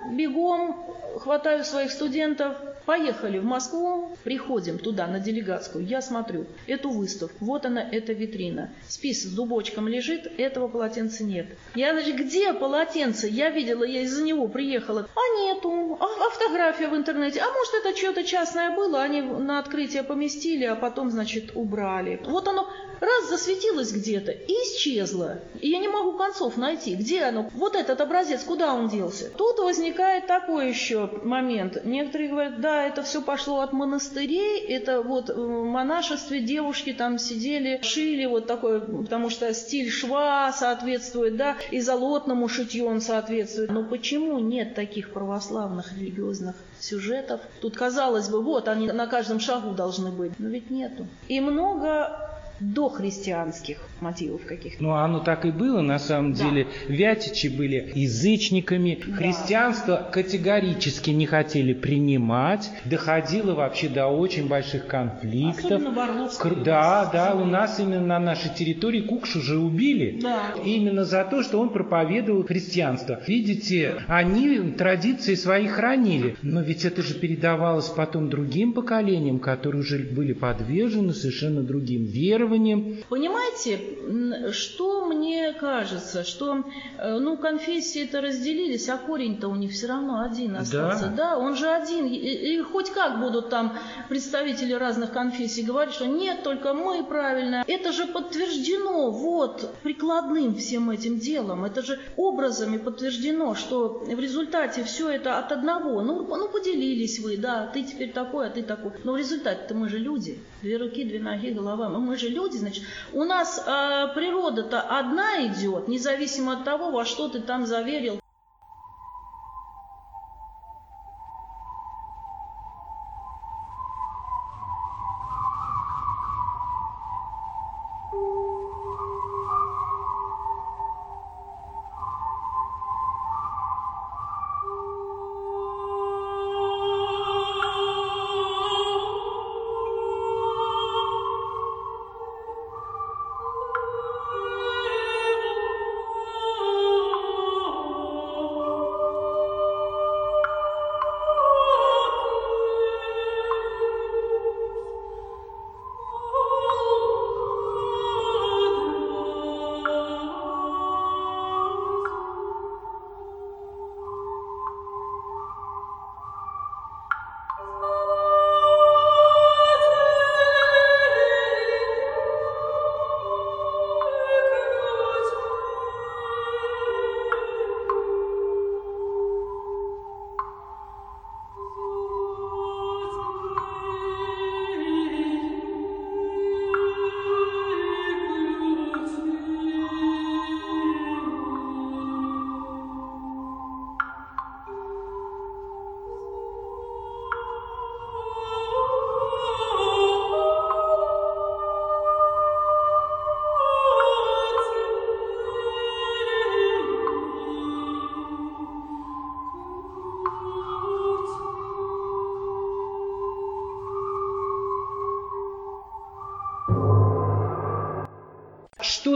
бегом 0.09 0.75
хватаю 1.19 1.63
своих 1.63 1.91
студентов, 1.91 2.57
поехали 2.87 3.37
в 3.37 3.43
Москву, 3.43 4.17
приходим 4.23 4.79
туда, 4.79 5.07
на 5.07 5.19
делегатскую, 5.19 5.85
я 5.85 6.01
смотрю, 6.01 6.45
эту 6.67 6.89
выставку, 6.89 7.43
вот 7.43 7.65
она, 7.65 7.81
эта 7.81 8.13
витрина. 8.13 8.71
Спис 8.87 9.23
с 9.23 9.35
дубочком 9.35 9.89
лежит, 9.89 10.25
этого 10.37 10.69
полотенца 10.69 11.25
нет. 11.25 11.47
Я, 11.75 11.91
значит, 11.91 12.15
где 12.15 12.53
полотенце? 12.53 13.27
Я 13.27 13.49
видела, 13.49 13.83
я 13.83 14.03
из-за 14.03 14.23
него 14.23 14.47
приехала. 14.47 15.09
А 15.13 15.41
нету, 15.43 15.97
а, 15.99 16.05
а 16.05 16.89
в 16.89 16.95
интернете, 16.95 17.41
а 17.41 17.51
может 17.51 17.73
это 17.73 17.97
что-то 17.97 18.23
частное 18.23 18.73
было, 18.73 19.01
они 19.01 19.21
на 19.21 19.59
открытие 19.59 20.03
поместили, 20.03 20.63
а 20.63 20.75
потом, 20.75 21.11
значит, 21.11 21.51
убрали. 21.55 22.21
Вот 22.25 22.47
оно 22.47 22.69
раз 22.99 23.29
засветилось 23.29 23.91
где-то 23.91 24.31
и 24.31 24.51
исчезло. 24.51 25.39
И 25.59 25.69
я 25.69 25.79
не 25.79 25.87
могу 25.87 26.13
концов 26.13 26.57
найти. 26.57 26.95
Где 26.95 27.23
оно? 27.23 27.49
Вот 27.53 27.75
этот 27.75 28.01
образец, 28.01 28.43
куда 28.43 28.73
он 28.73 28.87
делся? 28.87 29.29
Тут 29.29 29.59
возникает 29.59 30.27
такой 30.27 30.69
еще 30.69 31.09
момент. 31.23 31.83
Некоторые 31.83 32.29
говорят, 32.29 32.61
да, 32.61 32.76
это 32.85 33.03
все 33.03 33.21
пошло 33.21 33.61
от 33.61 33.73
монастырей, 33.73 34.59
это 34.59 35.01
вот 35.01 35.29
в 35.29 35.63
монашестве 35.63 36.41
девушки 36.41 36.93
там 36.93 37.17
сидели, 37.17 37.79
шили 37.81 38.25
вот 38.25 38.47
такой, 38.47 38.81
потому 38.81 39.29
что 39.29 39.53
стиль 39.53 39.89
шва 39.89 40.51
соответствует, 40.51 41.37
да, 41.37 41.57
и 41.71 41.79
золотному 41.79 42.47
шитью 42.47 42.85
он 42.85 43.01
соответствует. 43.01 43.71
Но 43.71 43.83
почему 43.83 44.39
нет 44.39 44.75
таких 44.75 45.11
православных 45.11 45.93
религиозных 45.97 46.55
сюжетов? 46.79 47.41
Тут 47.61 47.75
казалось 47.75 48.29
бы, 48.29 48.41
вот 48.41 48.67
они 48.67 48.87
на 48.87 49.07
каждом 49.07 49.39
шагу 49.39 49.71
должны 49.71 50.11
быть, 50.11 50.33
но 50.39 50.49
ведь 50.49 50.69
нету. 50.69 51.07
И 51.27 51.39
много 51.39 52.36
до 52.59 52.89
христианских 52.89 53.77
мотивов 54.01 54.45
каких-то. 54.45 54.81
Ну, 54.81 54.91
оно 54.91 55.19
так 55.19 55.45
и 55.45 55.51
было, 55.51 55.81
на 55.81 55.99
самом 55.99 56.33
да. 56.33 56.43
деле. 56.43 56.67
Вятичи 56.87 57.47
были 57.47 57.91
язычниками, 57.93 58.99
да. 59.05 59.15
христианство 59.15 60.07
категорически 60.11 61.11
не 61.11 61.25
хотели 61.25 61.73
принимать, 61.73 62.69
доходило 62.85 63.53
вообще 63.53 63.89
до 63.89 64.07
очень 64.07 64.47
больших 64.47 64.87
конфликтов. 64.87 65.81
Особенно 65.81 66.29
в 66.29 66.63
Да, 66.63 67.09
да, 67.11 67.35
у 67.35 67.45
нас 67.45 67.79
именно 67.79 68.05
на 68.05 68.19
нашей 68.19 68.53
территории 68.53 69.01
Кукшу 69.01 69.41
же 69.41 69.57
убили. 69.57 70.19
Да. 70.21 70.53
Именно 70.63 71.05
за 71.05 71.23
то, 71.23 71.43
что 71.43 71.59
он 71.59 71.69
проповедовал 71.69 72.43
христианство. 72.43 73.19
Видите, 73.27 74.03
они 74.07 74.71
традиции 74.71 75.35
свои 75.35 75.67
хранили, 75.67 76.35
но 76.41 76.61
ведь 76.61 76.85
это 76.85 77.01
же 77.01 77.13
передавалось 77.13 77.89
потом 77.89 78.29
другим 78.29 78.73
поколениям, 78.73 79.39
которые 79.39 79.81
уже 79.81 79.99
были 79.99 80.33
подвержены 80.33 81.13
совершенно 81.13 81.63
другим 81.63 82.05
верам, 82.05 82.46
верованием. 82.47 83.03
Понимаете, 83.09 84.51
что 84.51 85.05
мне 85.05 85.53
кажется, 85.53 86.23
что 86.23 86.63
э, 86.97 87.17
ну, 87.19 87.37
конфессии-то 87.37 88.21
разделились, 88.21 88.89
а 88.89 88.97
корень-то 88.97 89.47
у 89.47 89.55
них 89.55 89.71
все 89.71 89.87
равно 89.87 90.21
один 90.21 90.55
остался. 90.55 91.07
Да, 91.07 91.31
да 91.31 91.37
он 91.37 91.55
же 91.55 91.67
один. 91.67 92.05
И, 92.05 92.15
и 92.15 92.61
хоть 92.61 92.91
как 92.91 93.19
будут 93.19 93.49
там 93.49 93.77
представители 94.09 94.73
разных 94.73 95.11
конфессий 95.11 95.63
говорить, 95.63 95.93
что 95.93 96.05
нет, 96.05 96.43
только 96.43 96.73
мы 96.73 97.03
правильно. 97.03 97.63
Это 97.67 97.91
же 97.91 98.07
подтверждено 98.07 99.11
вот 99.11 99.73
прикладным 99.83 100.55
всем 100.55 100.89
этим 100.89 101.19
делом. 101.19 101.65
Это 101.65 101.81
же 101.81 101.99
образами 102.15 102.77
подтверждено, 102.77 103.55
что 103.55 104.03
в 104.05 104.19
результате 104.19 104.83
все 104.83 105.09
это 105.09 105.37
от 105.39 105.51
одного. 105.51 106.01
Ну, 106.01 106.25
ну 106.27 106.49
поделились 106.49 107.19
вы, 107.19 107.37
да, 107.37 107.67
ты 107.67 107.83
теперь 107.83 108.11
такой, 108.11 108.47
а 108.47 108.49
ты 108.49 108.63
такой. 108.63 108.91
Но 109.03 109.13
в 109.13 109.17
результате-то 109.17 109.75
мы 109.75 109.89
же 109.89 109.97
люди. 109.97 110.39
Две 110.61 110.77
руки, 110.77 111.03
две 111.03 111.19
ноги, 111.19 111.51
голова. 111.51 111.89
Мы 111.89 112.17
же 112.17 112.29
люди, 112.29 112.36
значит, 112.45 112.83
у 113.13 113.23
нас 113.23 113.59
э, 113.59 114.07
природа-то 114.15 114.81
одна 114.81 115.45
идет, 115.47 115.87
независимо 115.87 116.53
от 116.53 116.63
того, 116.63 116.91
во 116.91 117.05
что 117.05 117.29
ты 117.29 117.41
там 117.41 117.65
заверил. 117.65 118.19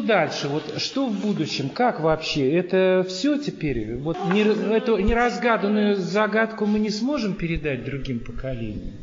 Дальше? 0.01 0.47
Вот 0.47 0.81
что 0.81 1.07
в 1.07 1.19
будущем? 1.19 1.69
Как 1.69 1.99
вообще? 1.99 2.51
Это 2.53 3.05
все 3.07 3.37
теперь? 3.37 3.95
Вот 3.95 4.17
не, 4.31 4.41
эту 4.43 4.97
неразгаданную 4.97 5.95
загадку 5.95 6.65
мы 6.65 6.79
не 6.79 6.89
сможем 6.89 7.33
передать 7.33 7.83
другим 7.83 8.19
поколениям? 8.19 8.93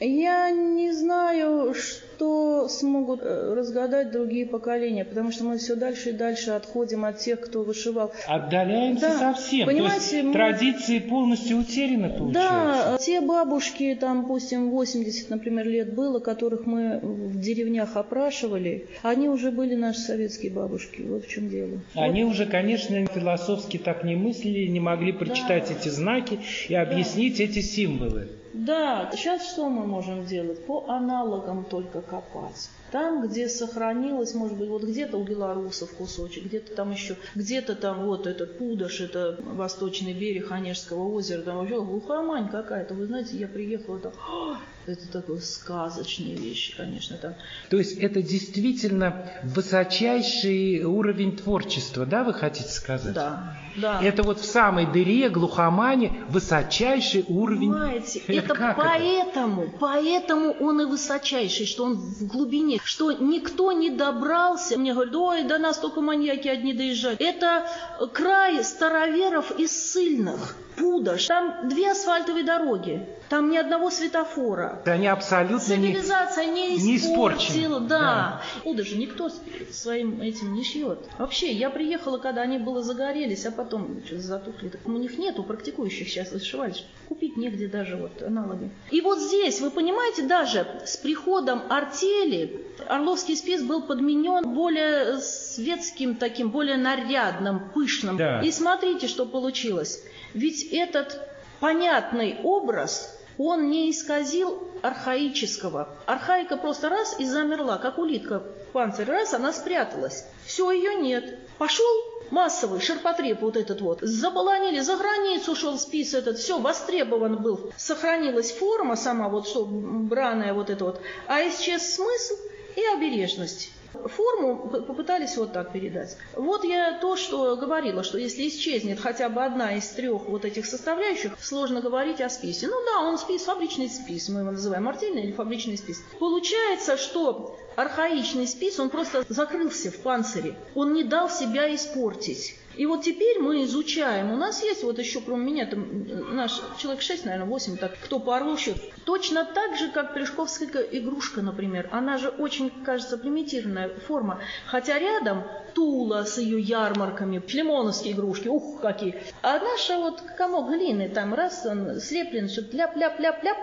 Я 0.00 0.50
не 0.50 0.92
знаю, 0.92 1.74
что 1.74 2.11
что 2.22 2.68
смогут 2.68 3.20
э, 3.22 3.54
разгадать 3.54 4.12
другие 4.12 4.46
поколения, 4.46 5.04
потому 5.04 5.32
что 5.32 5.42
мы 5.44 5.58
все 5.58 5.74
дальше 5.74 6.10
и 6.10 6.12
дальше 6.12 6.52
отходим 6.52 7.04
от 7.04 7.18
тех, 7.18 7.40
кто 7.40 7.64
вышивал. 7.64 8.12
Отдаляемся 8.28 9.08
Да, 9.08 9.18
совсем. 9.34 9.66
понимаете, 9.66 9.98
То 10.10 10.14
есть 10.16 10.26
мы- 10.28 10.32
традиции 10.32 10.98
полностью 11.00 11.56
утеряны, 11.58 12.10
получается. 12.10 12.32
Да, 12.32 12.98
те 12.98 13.20
бабушки, 13.20 13.96
там, 14.00 14.22
допустим, 14.22 14.70
80, 14.70 15.30
например, 15.30 15.66
лет 15.66 15.94
было, 15.94 16.20
которых 16.20 16.64
мы 16.64 17.00
в 17.02 17.40
деревнях 17.40 17.96
опрашивали, 17.96 18.86
они 19.02 19.28
уже 19.28 19.50
были 19.50 19.74
наши 19.74 19.98
советские 19.98 20.52
бабушки. 20.52 21.02
Вот 21.02 21.24
в 21.24 21.28
чем 21.28 21.48
дело. 21.48 21.80
Они 21.94 22.24
уже, 22.24 22.46
конечно, 22.46 23.04
философски 23.06 23.78
так 23.78 24.04
не 24.04 24.14
мыслили, 24.14 24.68
не 24.68 24.80
могли 24.80 25.10
прочитать 25.12 25.72
эти 25.72 25.88
знаки 25.88 26.38
и 26.68 26.74
объяснить 26.74 27.40
эти 27.40 27.58
символы. 27.60 28.28
Да, 28.52 29.10
сейчас 29.12 29.50
что 29.50 29.68
мы 29.68 29.86
можем 29.86 30.26
делать? 30.26 30.64
По 30.66 30.84
аналогам 30.88 31.64
только 31.64 32.02
копать. 32.02 32.68
Там, 32.92 33.26
где 33.26 33.48
сохранилось, 33.48 34.34
может 34.34 34.58
быть, 34.58 34.68
вот 34.68 34.84
где-то 34.84 35.16
у 35.16 35.24
белорусов 35.24 35.90
кусочек, 35.92 36.44
где-то 36.44 36.74
там 36.74 36.92
еще, 36.92 37.16
где-то 37.34 37.74
там 37.74 38.04
вот 38.04 38.26
этот 38.26 38.58
Пудош, 38.58 39.00
это 39.00 39.38
восточный 39.54 40.12
берег 40.12 40.52
Онежского 40.52 41.08
озера, 41.08 41.40
там 41.40 41.56
вообще 41.56 41.80
глухомань 41.82 42.50
какая-то. 42.50 42.92
Вы 42.92 43.06
знаете, 43.06 43.38
я 43.38 43.48
приехала 43.48 43.98
там, 43.98 44.12
«А, 44.28 44.60
это 44.86 45.10
такой 45.10 45.40
сказочные 45.40 46.34
вещи, 46.36 46.76
конечно, 46.76 47.16
там. 47.16 47.34
То 47.70 47.78
есть 47.78 47.96
это 47.98 48.20
действительно 48.20 49.30
высочайший 49.44 50.84
уровень 50.84 51.36
творчества, 51.36 52.04
да, 52.04 52.24
вы 52.24 52.34
хотите 52.34 52.68
сказать? 52.68 53.14
Да, 53.14 53.56
да. 53.76 54.02
Это 54.02 54.22
вот 54.22 54.40
в 54.40 54.44
самой 54.44 54.86
дыре, 54.90 55.28
глухомане, 55.28 56.12
высочайший 56.28 57.24
уровень. 57.28 57.72
Понимаете, 57.72 58.18
Это 58.26 58.32
это 58.32 58.54
как 58.54 58.78
это? 58.78 58.86
поэтому, 58.86 59.72
поэтому 59.80 60.50
он 60.60 60.80
и 60.80 60.84
высочайший, 60.84 61.66
что 61.66 61.84
он 61.84 61.94
в 61.94 62.26
глубине, 62.26 62.78
что 62.84 63.12
никто 63.12 63.72
не 63.72 63.90
добрался. 63.90 64.78
Мне 64.78 64.92
говорят, 64.92 65.14
ой, 65.14 65.42
до 65.44 65.58
нас 65.58 65.78
только 65.78 66.00
маньяки 66.00 66.48
одни 66.48 66.72
доезжают. 66.72 67.20
Это 67.20 67.68
край 68.12 68.62
староверов 68.64 69.52
и 69.58 69.66
ссыльных. 69.66 70.56
Пудож. 70.76 71.26
Там 71.26 71.68
две 71.68 71.92
асфальтовые 71.92 72.44
дороги. 72.44 73.06
Там 73.32 73.50
ни 73.50 73.56
одного 73.56 73.90
светофора. 73.90 74.82
Они 74.84 75.06
абсолютно 75.06 75.72
не... 75.72 75.94
Цивилизация 75.94 76.44
не 76.44 76.76
не 76.76 76.98
испортила. 76.98 77.38
испорчена. 77.38 77.80
Да. 77.80 78.42
Пудож 78.62 78.88
же 78.88 78.98
никто 78.98 79.30
с- 79.30 79.40
своим 79.70 80.20
этим 80.20 80.52
не 80.52 80.62
шьет. 80.62 80.98
Вообще, 81.16 81.50
я 81.50 81.70
приехала, 81.70 82.18
когда 82.18 82.42
они 82.42 82.58
было 82.58 82.82
загорелись, 82.82 83.46
а 83.46 83.50
потом 83.50 84.02
что-то 84.04 84.20
затухли. 84.20 84.68
Так 84.68 84.82
у 84.84 84.92
них 84.92 85.16
нету 85.16 85.44
практикующих 85.44 86.10
сейчас 86.10 86.30
вышивальщиков. 86.30 86.90
Купить 87.08 87.38
негде 87.38 87.68
даже 87.68 87.96
вот 87.96 88.20
аналоги. 88.22 88.70
И 88.90 89.00
вот 89.00 89.18
здесь, 89.18 89.62
вы 89.62 89.70
понимаете, 89.70 90.24
даже 90.24 90.66
с 90.84 90.98
приходом 90.98 91.62
артели 91.70 92.66
Орловский 92.86 93.34
спис 93.34 93.62
был 93.62 93.80
подменен 93.80 94.52
более 94.52 95.16
светским 95.20 96.16
таким, 96.16 96.50
более 96.50 96.76
нарядным, 96.76 97.70
пышным. 97.72 98.18
Да. 98.18 98.42
И 98.42 98.50
смотрите, 98.52 99.08
что 99.08 99.24
получилось. 99.24 100.02
Ведь 100.34 100.64
этот 100.70 101.18
понятный 101.60 102.38
образ, 102.42 103.18
он 103.38 103.70
не 103.70 103.90
исказил 103.90 104.68
архаического. 104.82 105.88
Архаика 106.06 106.56
просто 106.56 106.88
раз 106.88 107.18
и 107.18 107.24
замерла, 107.24 107.78
как 107.78 107.98
улитка 107.98 108.42
панцирь. 108.72 109.08
Раз, 109.08 109.34
она 109.34 109.52
спряталась. 109.52 110.24
Все, 110.44 110.70
ее 110.70 110.94
нет. 110.94 111.38
Пошел 111.58 111.86
массовый 112.30 112.80
ширпотреб 112.80 113.40
вот 113.42 113.56
этот 113.56 113.80
вот. 113.80 114.00
Заполонили, 114.02 114.80
за 114.80 114.96
границу 114.96 115.54
шел 115.54 115.78
спис 115.78 116.14
этот, 116.14 116.38
все, 116.38 116.58
востребован 116.58 117.42
был. 117.42 117.72
Сохранилась 117.76 118.52
форма 118.52 118.96
сама, 118.96 119.28
вот 119.28 119.46
что, 119.46 119.66
браная 119.66 120.54
вот 120.54 120.70
это 120.70 120.84
вот. 120.84 121.00
А 121.28 121.46
исчез 121.48 121.94
смысл 121.94 122.34
и 122.74 122.84
обережность. 122.96 123.70
Форму 123.92 124.68
попытались 124.68 125.36
вот 125.36 125.52
так 125.52 125.72
передать. 125.72 126.16
Вот 126.34 126.64
я 126.64 126.98
то, 126.98 127.16
что 127.16 127.56
говорила, 127.56 128.02
что 128.02 128.18
если 128.18 128.48
исчезнет 128.48 129.00
хотя 129.00 129.28
бы 129.28 129.44
одна 129.44 129.76
из 129.76 129.88
трех 129.88 130.28
вот 130.28 130.44
этих 130.44 130.66
составляющих, 130.66 131.32
сложно 131.40 131.80
говорить 131.80 132.20
о 132.20 132.28
списе. 132.28 132.68
Ну 132.68 132.76
да, 132.84 133.00
он 133.00 133.18
спис, 133.18 133.42
фабричный 133.42 133.88
спис, 133.88 134.28
мы 134.28 134.40
его 134.40 134.50
называем 134.50 134.88
артельный 134.88 135.24
или 135.24 135.32
фабричный 135.32 135.76
спис. 135.76 136.02
Получается, 136.18 136.96
что 136.96 137.56
архаичный 137.76 138.46
спис, 138.46 138.78
он 138.78 138.90
просто 138.90 139.24
закрылся 139.28 139.90
в 139.90 139.98
панцире, 139.98 140.54
он 140.74 140.92
не 140.92 141.04
дал 141.04 141.28
себя 141.28 141.72
испортить. 141.74 142.56
И 142.76 142.86
вот 142.86 143.02
теперь 143.02 143.38
мы 143.38 143.64
изучаем. 143.64 144.32
У 144.32 144.36
нас 144.36 144.62
есть 144.62 144.82
вот 144.82 144.98
еще, 144.98 145.20
кроме 145.20 145.44
меня, 145.52 145.66
там 145.66 145.80
м, 145.80 146.36
наш 146.36 146.60
человек 146.78 147.02
6, 147.02 147.24
наверное, 147.24 147.46
8, 147.46 147.76
так, 147.76 147.98
кто 148.00 148.18
по 148.18 148.36
орлу 148.36 148.56
счет. 148.56 148.76
Точно 149.04 149.44
так 149.44 149.76
же, 149.76 149.88
как 149.90 150.14
Плешковская 150.14 150.82
игрушка, 150.82 151.42
например. 151.42 151.88
Она 151.92 152.18
же 152.18 152.28
очень, 152.28 152.70
кажется, 152.84 153.18
примитивная 153.18 153.90
форма. 154.06 154.40
Хотя 154.66 154.98
рядом 154.98 155.44
Тула 155.74 156.24
с 156.24 156.38
ее 156.38 156.60
ярмарками, 156.60 157.42
шлемоновские 157.46 158.14
игрушки, 158.14 158.48
ух, 158.48 158.80
какие. 158.80 159.22
А 159.42 159.58
наша 159.58 159.96
вот 159.96 160.20
комок 160.36 160.70
глины, 160.70 161.08
там 161.08 161.34
раз 161.34 161.66
он 161.66 162.00
слеплен, 162.00 162.48
что 162.48 162.62
ляп-ляп-ляп-ляп, 162.62 163.56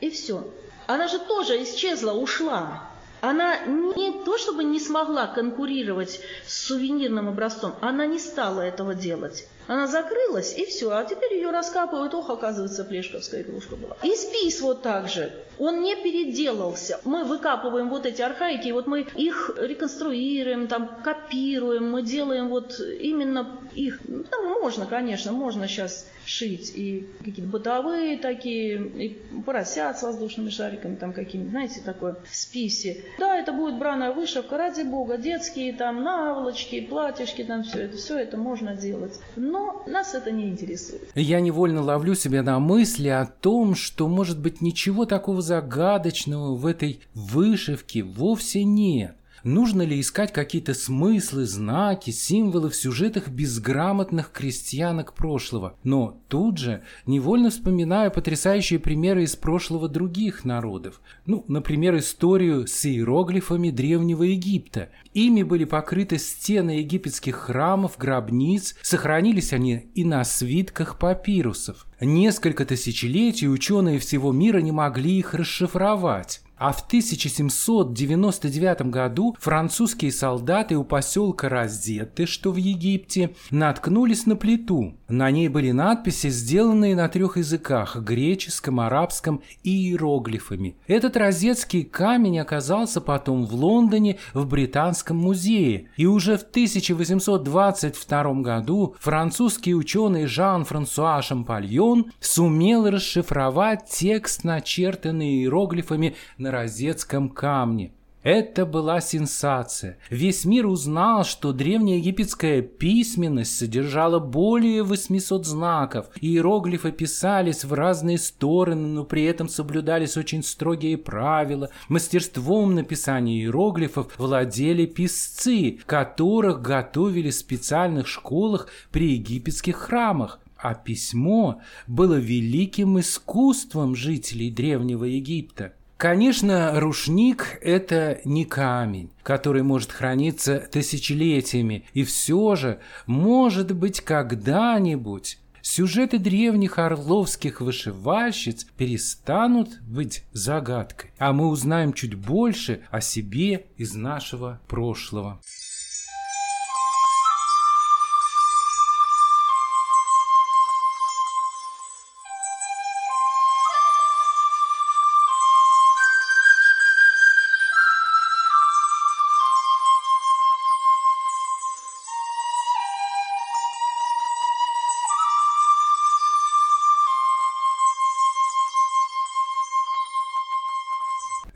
и 0.00 0.10
все. 0.10 0.44
Она 0.86 1.08
же 1.08 1.18
тоже 1.18 1.62
исчезла, 1.62 2.12
ушла. 2.12 2.90
Она 3.24 3.64
не 3.64 4.22
то 4.22 4.36
чтобы 4.36 4.64
не 4.64 4.78
смогла 4.78 5.26
конкурировать 5.26 6.20
с 6.46 6.66
сувенирным 6.66 7.26
образцом, 7.26 7.74
она 7.80 8.04
не 8.04 8.18
стала 8.18 8.60
этого 8.60 8.94
делать. 8.94 9.48
Она 9.66 9.86
закрылась, 9.86 10.56
и 10.56 10.64
все. 10.66 10.90
А 10.90 11.04
теперь 11.04 11.34
ее 11.34 11.50
раскапывают. 11.50 12.14
Ох, 12.14 12.30
оказывается, 12.30 12.84
плешковская 12.84 13.42
игрушка 13.42 13.76
была. 13.76 13.96
И 14.02 14.14
спис 14.14 14.60
вот 14.60 14.82
так 14.82 15.08
же. 15.08 15.32
Он 15.58 15.82
не 15.82 15.94
переделался. 15.96 17.00
Мы 17.04 17.24
выкапываем 17.24 17.88
вот 17.88 18.06
эти 18.06 18.22
архаики, 18.22 18.68
и 18.68 18.72
вот 18.72 18.86
мы 18.86 19.02
их 19.02 19.52
реконструируем, 19.56 20.66
там, 20.66 21.00
копируем, 21.02 21.90
мы 21.90 22.02
делаем 22.02 22.48
вот 22.48 22.78
именно 22.80 23.60
их. 23.74 24.00
Ну, 24.06 24.24
Там 24.24 24.44
можно, 24.60 24.86
конечно, 24.86 25.32
можно 25.32 25.68
сейчас 25.68 26.06
шить 26.26 26.72
и 26.74 27.06
какие-то 27.18 27.50
бытовые 27.50 28.18
такие, 28.18 28.78
и 28.78 29.20
поросят 29.44 29.98
с 29.98 30.02
воздушными 30.02 30.50
шариками, 30.50 30.96
там 30.96 31.12
какие-нибудь, 31.12 31.52
знаете, 31.52 31.80
такое 31.84 32.16
в 32.28 32.34
списе. 32.34 33.04
Да, 33.18 33.38
это 33.38 33.52
будет 33.52 33.78
браная 33.78 34.12
вышивка, 34.12 34.56
ради 34.56 34.82
бога, 34.82 35.18
детские 35.18 35.72
там 35.74 36.02
наволочки, 36.02 36.80
платьишки, 36.80 37.44
там 37.44 37.64
все 37.64 37.82
это, 37.82 37.96
все 37.96 38.18
это 38.18 38.36
можно 38.36 38.74
делать. 38.74 39.20
Но 39.36 39.53
нас 39.86 40.14
это 40.14 40.30
не 40.30 40.48
интересует. 40.48 41.10
Я 41.14 41.40
невольно 41.40 41.82
ловлю 41.82 42.14
себя 42.14 42.42
на 42.42 42.58
мысли 42.58 43.08
о 43.08 43.26
том, 43.26 43.74
что, 43.74 44.08
может 44.08 44.38
быть, 44.40 44.60
ничего 44.60 45.04
такого 45.04 45.42
загадочного 45.42 46.54
в 46.54 46.66
этой 46.66 47.00
вышивке 47.14 48.02
вовсе 48.02 48.64
нет. 48.64 49.16
Нужно 49.42 49.82
ли 49.82 50.00
искать 50.00 50.32
какие-то 50.32 50.72
смыслы, 50.74 51.44
знаки, 51.44 52.10
символы 52.10 52.70
в 52.70 52.76
сюжетах 52.76 53.28
безграмотных 53.28 54.30
крестьянок 54.32 55.14
прошлого? 55.14 55.76
Но 55.82 56.20
тут 56.28 56.58
же 56.58 56.82
невольно 57.06 57.50
вспоминаю 57.50 58.10
потрясающие 58.10 58.78
примеры 58.78 59.24
из 59.24 59.36
прошлого 59.36 59.88
других 59.88 60.44
народов. 60.44 61.00
Ну, 61.26 61.44
например, 61.48 61.96
историю 61.98 62.66
с 62.66 62.86
иероглифами 62.86 63.70
Древнего 63.70 64.22
Египта. 64.22 64.90
Ими 65.12 65.42
были 65.42 65.64
покрыты 65.64 66.18
стены 66.18 66.78
египетских 66.78 67.36
храмов, 67.36 67.98
гробниц, 67.98 68.76
сохранились 68.82 69.52
они 69.52 69.86
и 69.94 70.04
на 70.04 70.24
свитках 70.24 70.98
папирусов. 70.98 71.86
Несколько 72.00 72.64
тысячелетий 72.64 73.48
ученые 73.48 73.98
всего 73.98 74.32
мира 74.32 74.58
не 74.58 74.72
могли 74.72 75.18
их 75.18 75.34
расшифровать. 75.34 76.43
А 76.64 76.72
в 76.72 76.80
1799 76.80 78.88
году 78.88 79.36
французские 79.38 80.10
солдаты 80.10 80.78
у 80.78 80.84
поселка 80.84 81.50
Розетты, 81.50 82.24
что 82.24 82.52
в 82.52 82.56
Египте, 82.56 83.34
наткнулись 83.50 84.24
на 84.24 84.34
плиту. 84.34 84.94
На 85.06 85.30
ней 85.30 85.48
были 85.48 85.72
надписи, 85.72 86.30
сделанные 86.30 86.96
на 86.96 87.10
трех 87.10 87.36
языках– 87.36 87.96
греческом, 87.98 88.80
арабском 88.80 89.42
и 89.62 89.90
иероглифами. 89.90 90.76
Этот 90.86 91.18
розетский 91.18 91.82
камень 91.82 92.40
оказался 92.40 93.02
потом 93.02 93.44
в 93.44 93.54
Лондоне 93.54 94.16
в 94.32 94.46
Британском 94.46 95.18
музее. 95.18 95.90
И 95.98 96.06
уже 96.06 96.38
в 96.38 96.44
1822 96.44 98.34
году 98.40 98.96
французский 99.00 99.74
ученый 99.74 100.24
Жан-Франсуа 100.24 101.20
Шампальон 101.20 102.10
сумел 102.20 102.88
расшифровать 102.88 103.84
текст, 103.90 104.44
начертанный 104.44 105.42
иероглифами 105.42 106.14
на 106.38 106.53
розетском 106.54 107.28
камне. 107.28 107.92
Это 108.24 108.64
была 108.64 109.02
сенсация. 109.02 109.98
Весь 110.08 110.46
мир 110.46 110.66
узнал, 110.66 111.24
что 111.24 111.52
древнеегипетская 111.52 112.62
письменность 112.62 113.58
содержала 113.58 114.18
более 114.18 114.82
800 114.82 115.44
знаков. 115.44 116.06
Иероглифы 116.22 116.90
писались 116.90 117.64
в 117.64 117.74
разные 117.74 118.16
стороны, 118.16 118.88
но 118.88 119.04
при 119.04 119.24
этом 119.24 119.50
соблюдались 119.50 120.16
очень 120.16 120.42
строгие 120.42 120.96
правила. 120.96 121.68
Мастерством 121.90 122.74
написания 122.74 123.40
иероглифов 123.40 124.18
владели 124.18 124.86
писцы, 124.86 125.80
которых 125.84 126.62
готовили 126.62 127.28
в 127.28 127.34
специальных 127.34 128.08
школах 128.08 128.68
при 128.90 129.16
египетских 129.16 129.76
храмах. 129.76 130.40
А 130.56 130.72
письмо 130.72 131.60
было 131.86 132.14
великим 132.14 132.98
искусством 132.98 133.94
жителей 133.94 134.50
Древнего 134.50 135.04
Египта. 135.04 135.74
Конечно, 135.96 136.78
рушник– 136.80 137.58
это 137.62 138.20
не 138.24 138.44
камень, 138.44 139.10
который 139.22 139.62
может 139.62 139.92
храниться 139.92 140.58
тысячелетиями, 140.58 141.84
и 141.94 142.02
все 142.04 142.56
же, 142.56 142.80
может 143.06 143.74
быть, 143.74 144.00
когда-нибудь 144.00 145.38
сюжеты 145.62 146.18
древних 146.18 146.78
орловских 146.78 147.60
вышивальщиц 147.60 148.66
перестанут 148.76 149.80
быть 149.82 150.24
загадкой, 150.32 151.10
а 151.18 151.32
мы 151.32 151.48
узнаем 151.48 151.92
чуть 151.92 152.14
больше 152.14 152.82
о 152.90 153.00
себе 153.00 153.66
из 153.76 153.94
нашего 153.94 154.60
прошлого. 154.68 155.40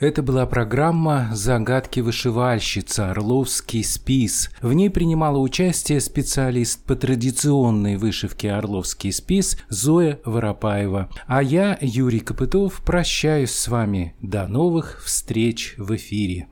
Это 0.01 0.23
была 0.23 0.47
программа 0.47 1.29
«Загадки 1.33 1.99
вышивальщица. 1.99 3.11
Орловский 3.11 3.83
спис». 3.83 4.51
В 4.63 4.73
ней 4.73 4.91
принимала 4.91 5.39
участие 5.39 6.01
специалист 6.01 6.85
по 6.85 6.95
традиционной 6.95 7.97
вышивке 7.97 8.53
«Орловский 8.53 9.13
спис» 9.13 9.59
Зоя 9.69 10.21
Воропаева. 10.25 11.09
А 11.27 11.43
я, 11.43 11.77
Юрий 11.81 12.21
Копытов, 12.21 12.81
прощаюсь 12.85 13.51
с 13.51 13.67
вами. 13.67 14.15
До 14.23 14.47
новых 14.47 15.03
встреч 15.05 15.75
в 15.79 15.97
эфире. 15.97 16.47